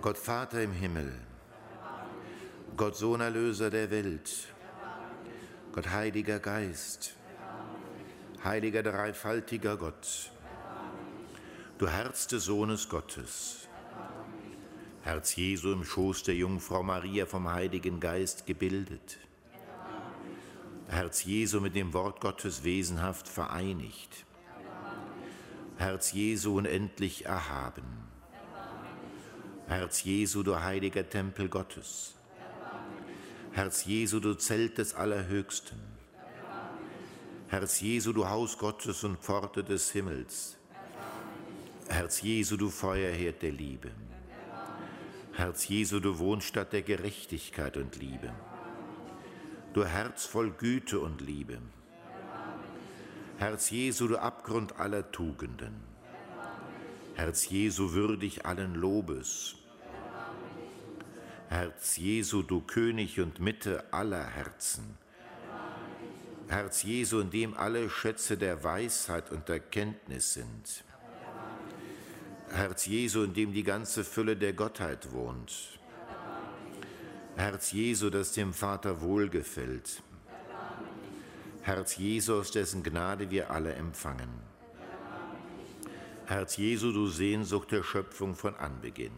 Gott 0.01 0.17
Vater 0.17 0.61
im 0.61 0.71
Himmel, 0.71 1.11
Gott 2.75 2.95
Sohn 2.95 3.19
Erlöser 3.19 3.69
der 3.69 3.89
Welt, 3.89 4.29
Gott 5.71 5.89
Heiliger 5.89 6.39
Geist, 6.39 7.15
Heiliger 8.43 8.83
dreifaltiger 8.83 9.75
Gott, 9.75 10.31
du 11.77 11.87
Herz 11.87 12.25
des 12.25 12.45
Sohnes 12.45 12.89
Gottes. 12.89 13.67
Herz 15.03 15.35
Jesu 15.35 15.71
im 15.71 15.83
Schoß 15.83 16.23
der 16.23 16.35
Jungfrau 16.35 16.81
Maria 16.81 17.27
vom 17.27 17.47
Heiligen 17.49 17.99
Geist 17.99 18.47
gebildet. 18.47 19.19
Herz 20.87 21.23
Jesu 21.23 21.61
mit 21.61 21.75
dem 21.75 21.93
Wort 21.93 22.19
Gottes 22.19 22.63
wesenhaft 22.63 23.27
vereinigt. 23.27 24.25
Herz 25.77 26.13
Jesu 26.13 26.57
unendlich 26.57 27.25
erhaben. 27.25 28.07
Herz 29.67 30.03
Jesu, 30.03 30.43
du 30.43 30.59
heiliger 30.59 31.07
Tempel 31.07 31.49
Gottes. 31.49 32.15
Herz 33.51 33.85
Jesu, 33.85 34.19
du 34.19 34.33
Zelt 34.33 34.77
des 34.77 34.95
Allerhöchsten. 34.95 35.77
Herz 37.49 37.81
Jesu, 37.81 38.13
du 38.13 38.27
Haus 38.27 38.57
Gottes 38.57 39.03
und 39.03 39.17
Pforte 39.17 39.63
des 39.63 39.91
Himmels. 39.91 40.56
Herz 41.89 42.21
Jesu, 42.21 42.57
du 42.57 42.69
Feuerherd 42.69 43.41
der 43.41 43.51
Liebe. 43.51 43.91
Herz 45.33 45.67
Jesu, 45.67 45.99
du 45.99 46.19
Wohnstatt 46.19 46.73
der 46.73 46.81
Gerechtigkeit 46.81 47.77
und 47.77 47.95
Liebe. 47.95 48.33
Du 49.73 49.85
Herz 49.85 50.25
voll 50.25 50.51
Güte 50.51 50.99
und 50.99 51.21
Liebe. 51.21 51.59
Herz 53.37 53.69
Jesu, 53.69 54.07
du 54.07 54.17
Abgrund 54.17 54.79
aller 54.79 55.11
Tugenden. 55.11 55.75
Herz 57.15 57.49
Jesu, 57.49 57.93
würdig 57.93 58.45
allen 58.45 58.75
Lobes. 58.75 59.55
Herz 61.49 61.97
Jesu, 61.97 62.41
du 62.43 62.61
König 62.61 63.19
und 63.19 63.39
Mitte 63.39 63.85
aller 63.93 64.25
Herzen. 64.25 64.97
Herz 66.49 66.83
Jesu, 66.83 67.19
in 67.21 67.29
dem 67.29 67.55
alle 67.55 67.89
Schätze 67.89 68.37
der 68.37 68.63
Weisheit 68.63 69.31
und 69.31 69.47
der 69.47 69.59
Kenntnis 69.59 70.33
sind. 70.33 70.83
Herz 72.51 72.85
Jesu, 72.85 73.23
in 73.23 73.33
dem 73.33 73.53
die 73.53 73.63
ganze 73.63 74.03
Fülle 74.03 74.35
der 74.35 74.53
Gottheit 74.53 75.11
wohnt. 75.11 75.79
Herz 77.35 77.71
Jesu, 77.71 78.09
das 78.09 78.31
dem 78.31 78.53
Vater 78.53 79.01
wohlgefällt. 79.01 80.01
Herz 81.61 81.97
Jesu, 81.97 82.39
aus 82.39 82.51
dessen 82.51 82.81
Gnade 82.81 83.29
wir 83.29 83.51
alle 83.51 83.73
empfangen. 83.73 84.29
Herz 86.25 86.57
Jesu, 86.57 86.91
du 86.91 87.07
Sehnsucht 87.07 87.71
der 87.71 87.83
Schöpfung 87.83 88.35
von 88.35 88.55
Anbeginn. 88.55 89.11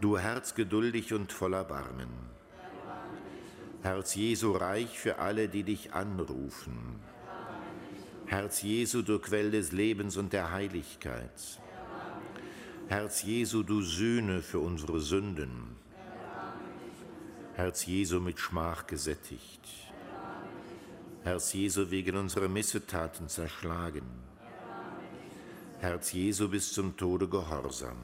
Du 0.00 0.18
Herz 0.18 0.54
geduldig 0.54 1.12
und 1.12 1.32
voller 1.32 1.64
Barmen. 1.64 2.08
Herz 3.82 4.14
Jesu 4.14 4.52
reich 4.52 4.98
für 4.98 5.18
alle, 5.18 5.48
die 5.48 5.64
dich 5.64 5.92
anrufen. 5.92 7.00
Herz 8.32 8.62
Jesu, 8.62 9.02
du 9.02 9.18
Quell 9.18 9.50
des 9.50 9.72
Lebens 9.72 10.16
und 10.16 10.32
der 10.32 10.50
Heiligkeit. 10.52 11.60
Herz 12.88 13.22
Jesu, 13.24 13.62
du 13.62 13.82
Sühne 13.82 14.40
für 14.40 14.58
unsere 14.58 15.00
Sünden. 15.00 15.76
Herz 17.56 17.84
Jesu 17.84 18.20
mit 18.20 18.40
Schmach 18.40 18.86
gesättigt. 18.86 19.68
Herz 21.24 21.52
Jesu 21.52 21.90
wegen 21.90 22.16
unserer 22.16 22.48
Missetaten 22.48 23.28
zerschlagen. 23.28 24.06
Herz 25.80 26.12
Jesu 26.12 26.48
bis 26.48 26.72
zum 26.72 26.96
Tode 26.96 27.28
gehorsam. 27.28 27.98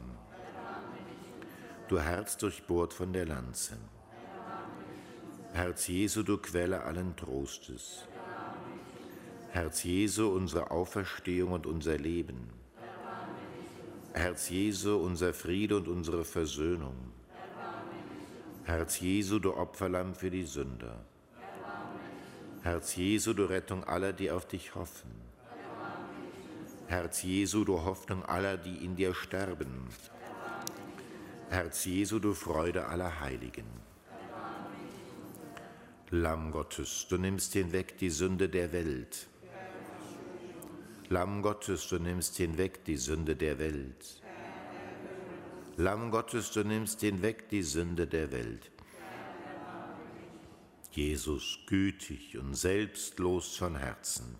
Du 1.88 1.98
Herz 1.98 2.36
durchbohrt 2.36 2.92
von 2.92 3.14
der 3.14 3.24
Lanze. 3.24 3.78
Herz 5.54 5.86
Jesu, 5.86 6.22
du 6.22 6.36
Quelle 6.36 6.82
allen 6.82 7.16
Trostes. 7.16 8.06
Herz 9.50 9.82
Jesu, 9.82 10.28
unsere 10.28 10.70
Auferstehung 10.70 11.52
und 11.52 11.66
unser 11.66 11.96
Leben. 11.96 12.50
Herz 14.12 14.50
Jesu, 14.50 14.96
unser 14.96 15.32
Friede 15.32 15.76
und 15.76 15.88
unsere 15.88 16.24
Versöhnung. 16.24 16.96
Herz 18.64 19.00
Jesu, 19.00 19.38
du 19.38 19.54
Opferlamm 19.54 20.14
für 20.14 20.30
die 20.30 20.44
Sünder. 20.44 21.04
Herz 22.62 22.96
Jesu, 22.96 23.32
du 23.32 23.44
Rettung 23.44 23.84
aller, 23.84 24.12
die 24.12 24.30
auf 24.30 24.46
dich 24.46 24.74
hoffen. 24.74 25.10
Herz 26.86 27.22
Jesu, 27.22 27.64
du 27.64 27.82
Hoffnung 27.82 28.24
aller, 28.24 28.56
die 28.56 28.84
in 28.84 28.96
dir 28.96 29.14
sterben. 29.14 29.88
Herz 31.48 31.84
Jesu, 31.86 32.18
du 32.18 32.34
Freude 32.34 32.86
aller 32.86 33.20
Heiligen. 33.20 33.66
Lamm 36.10 36.50
Gottes, 36.50 37.06
du 37.08 37.16
nimmst 37.18 37.52
hinweg 37.52 37.96
die 37.98 38.10
Sünde 38.10 38.48
der 38.48 38.72
Welt. 38.72 39.28
Lamm 41.10 41.40
Gottes, 41.40 41.88
du 41.88 41.98
nimmst 41.98 42.36
hinweg 42.36 42.84
die 42.84 42.98
Sünde 42.98 43.34
der 43.34 43.58
Welt. 43.58 44.22
Lamm 45.76 46.10
Gottes, 46.10 46.50
du 46.50 46.64
nimmst 46.64 47.00
hinweg 47.00 47.48
die 47.48 47.62
Sünde 47.62 48.06
der 48.06 48.30
Welt. 48.30 48.70
Jesus, 50.90 51.60
gütig 51.66 52.36
und 52.36 52.54
selbstlos 52.54 53.56
von 53.56 53.76
Herzen. 53.76 54.38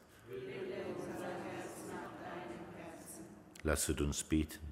Lasset 3.63 4.01
uns 4.03 4.23
beten. 4.23 4.67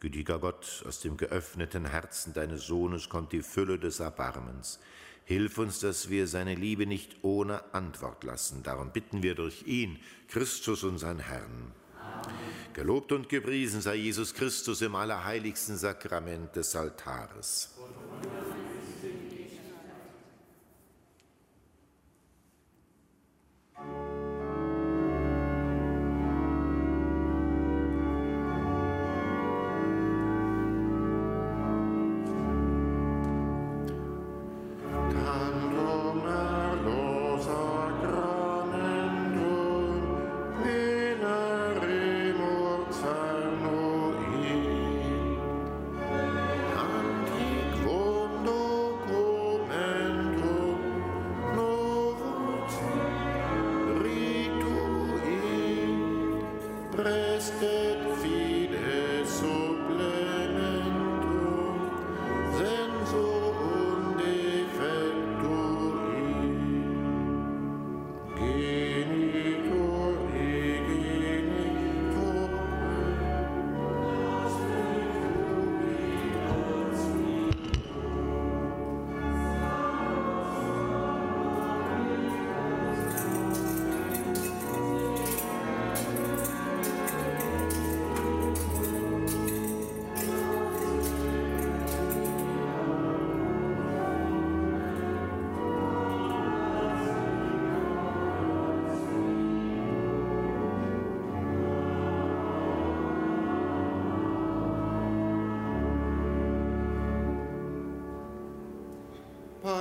Gütiger 0.00 0.38
Gott, 0.38 0.82
aus 0.86 1.00
dem 1.00 1.18
geöffneten 1.18 1.84
Herzen 1.84 2.32
deines 2.32 2.66
Sohnes 2.66 3.08
kommt 3.08 3.32
die 3.32 3.42
Fülle 3.42 3.78
des 3.78 4.00
Erbarmens. 4.00 4.80
Hilf 5.24 5.58
uns, 5.58 5.80
dass 5.80 6.10
wir 6.10 6.26
seine 6.26 6.54
Liebe 6.54 6.86
nicht 6.86 7.16
ohne 7.22 7.74
Antwort 7.74 8.24
lassen. 8.24 8.62
Darum 8.62 8.90
bitten 8.90 9.22
wir 9.22 9.34
durch 9.34 9.66
ihn, 9.66 9.98
Christus, 10.28 10.82
unseren 10.82 11.20
Herrn. 11.20 11.72
Amen. 12.00 12.34
Gelobt 12.72 13.12
und 13.12 13.28
gepriesen 13.28 13.80
sei 13.80 13.96
Jesus 13.96 14.34
Christus 14.34 14.80
im 14.82 14.94
allerheiligsten 14.94 15.76
Sakrament 15.76 16.56
des 16.56 16.74
Altares. 16.74 17.74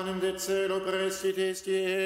Panem 0.02 0.20
de 0.20 0.40
celo 0.40 0.80
prestit 0.82 1.38
est 1.38 1.68
eis. 1.68 2.02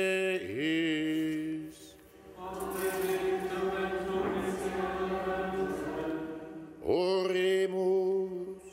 Oremus, 6.84 8.64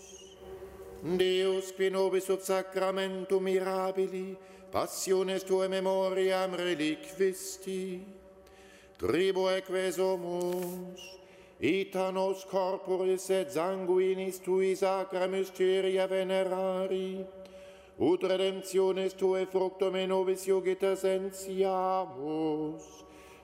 Deus 1.03 1.73
qui 1.77 1.91
nobis 1.91 2.25
sub 2.27 2.41
sacramentum 2.43 3.43
mirabili, 3.47 4.37
passiones 4.73 5.45
tuae 5.47 5.68
memoriam 5.68 6.55
reliquisti, 6.59 8.03
tribo 8.99 9.51
equesomus, 9.51 10.99
ita 11.61 12.11
nos 12.11 12.45
corporis 12.51 13.31
et 13.31 13.55
sanguinis 13.55 14.43
tui 14.43 14.75
sacra 14.75 15.29
mysteria 15.29 16.09
venerari, 16.11 17.41
ut 17.99 18.22
redemptionis 18.22 19.14
tuae 19.14 19.47
fructum 19.47 19.97
in 19.97 20.09
nobis 20.09 20.47
iugita 20.49 20.97
sentiamus, 20.97 22.82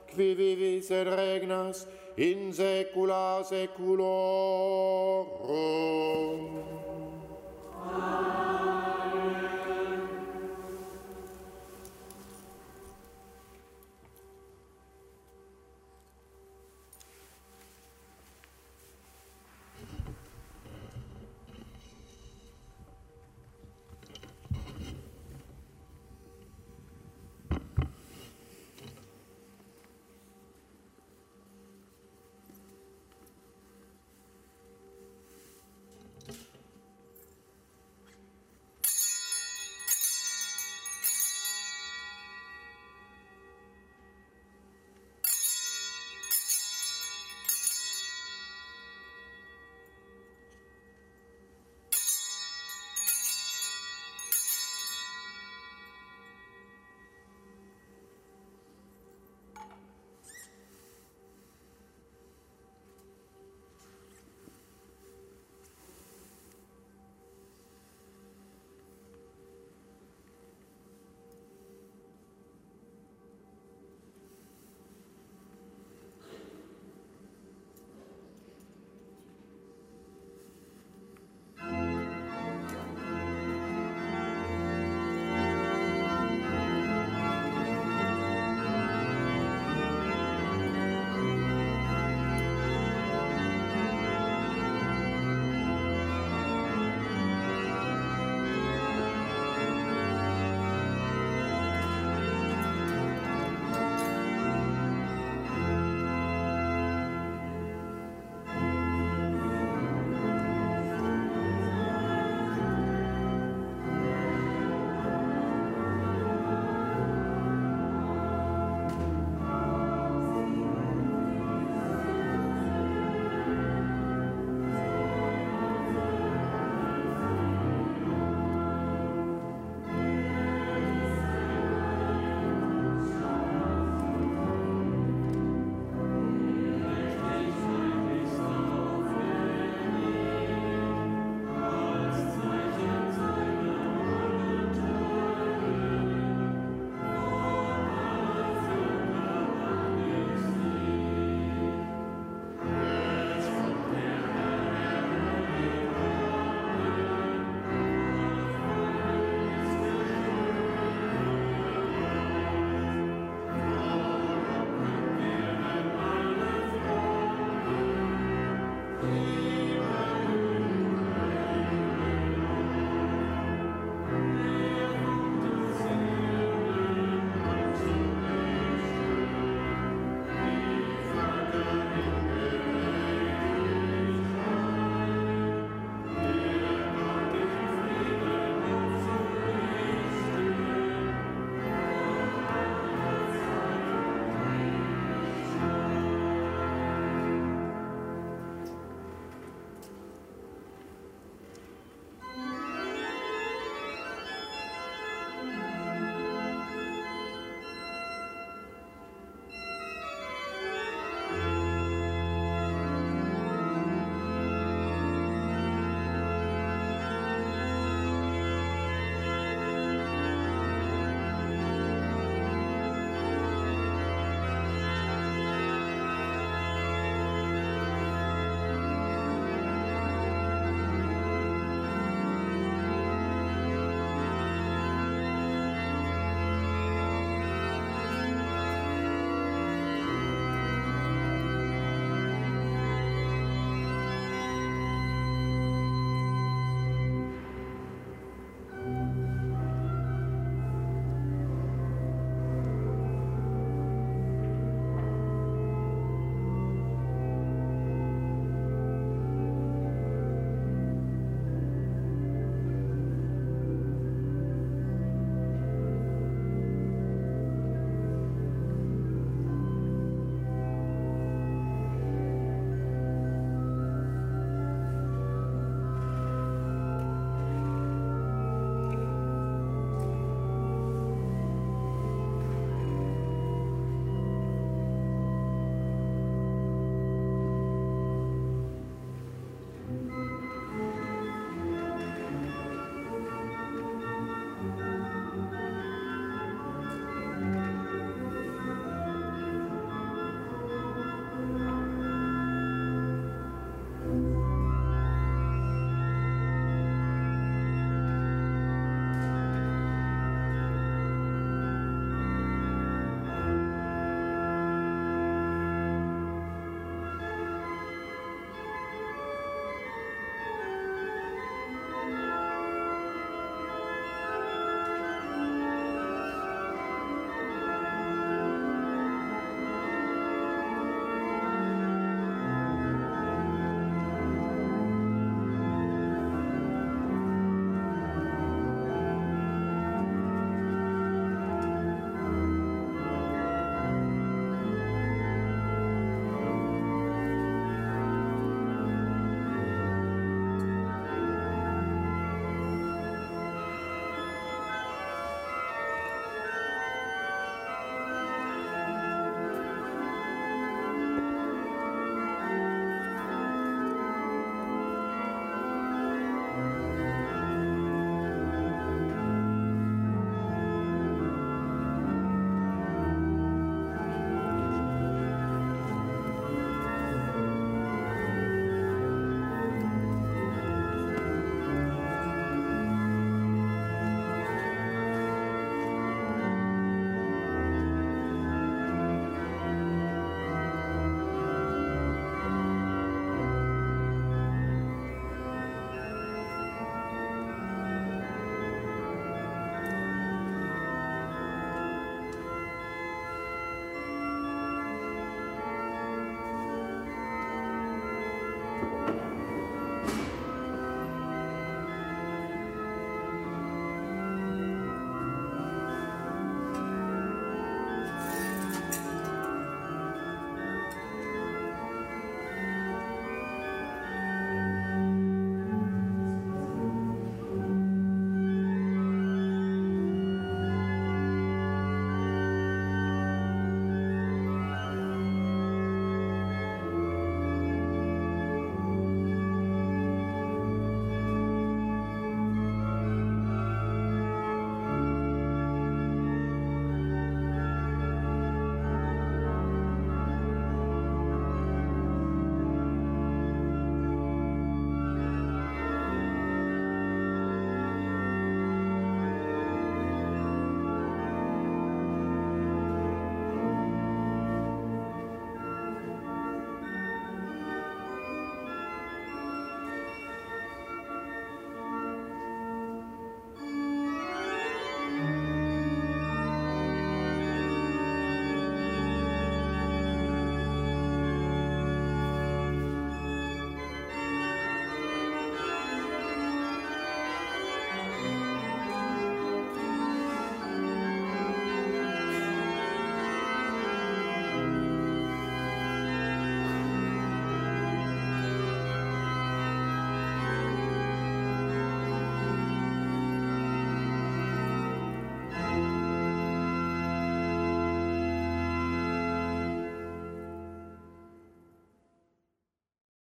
qui 0.08 0.34
vivis 0.34 0.90
et 0.90 1.06
regnas 1.06 1.86
in 2.16 2.52
saecula 2.52 3.44
saeculorum. 3.44 4.08
Amen. 7.88 8.97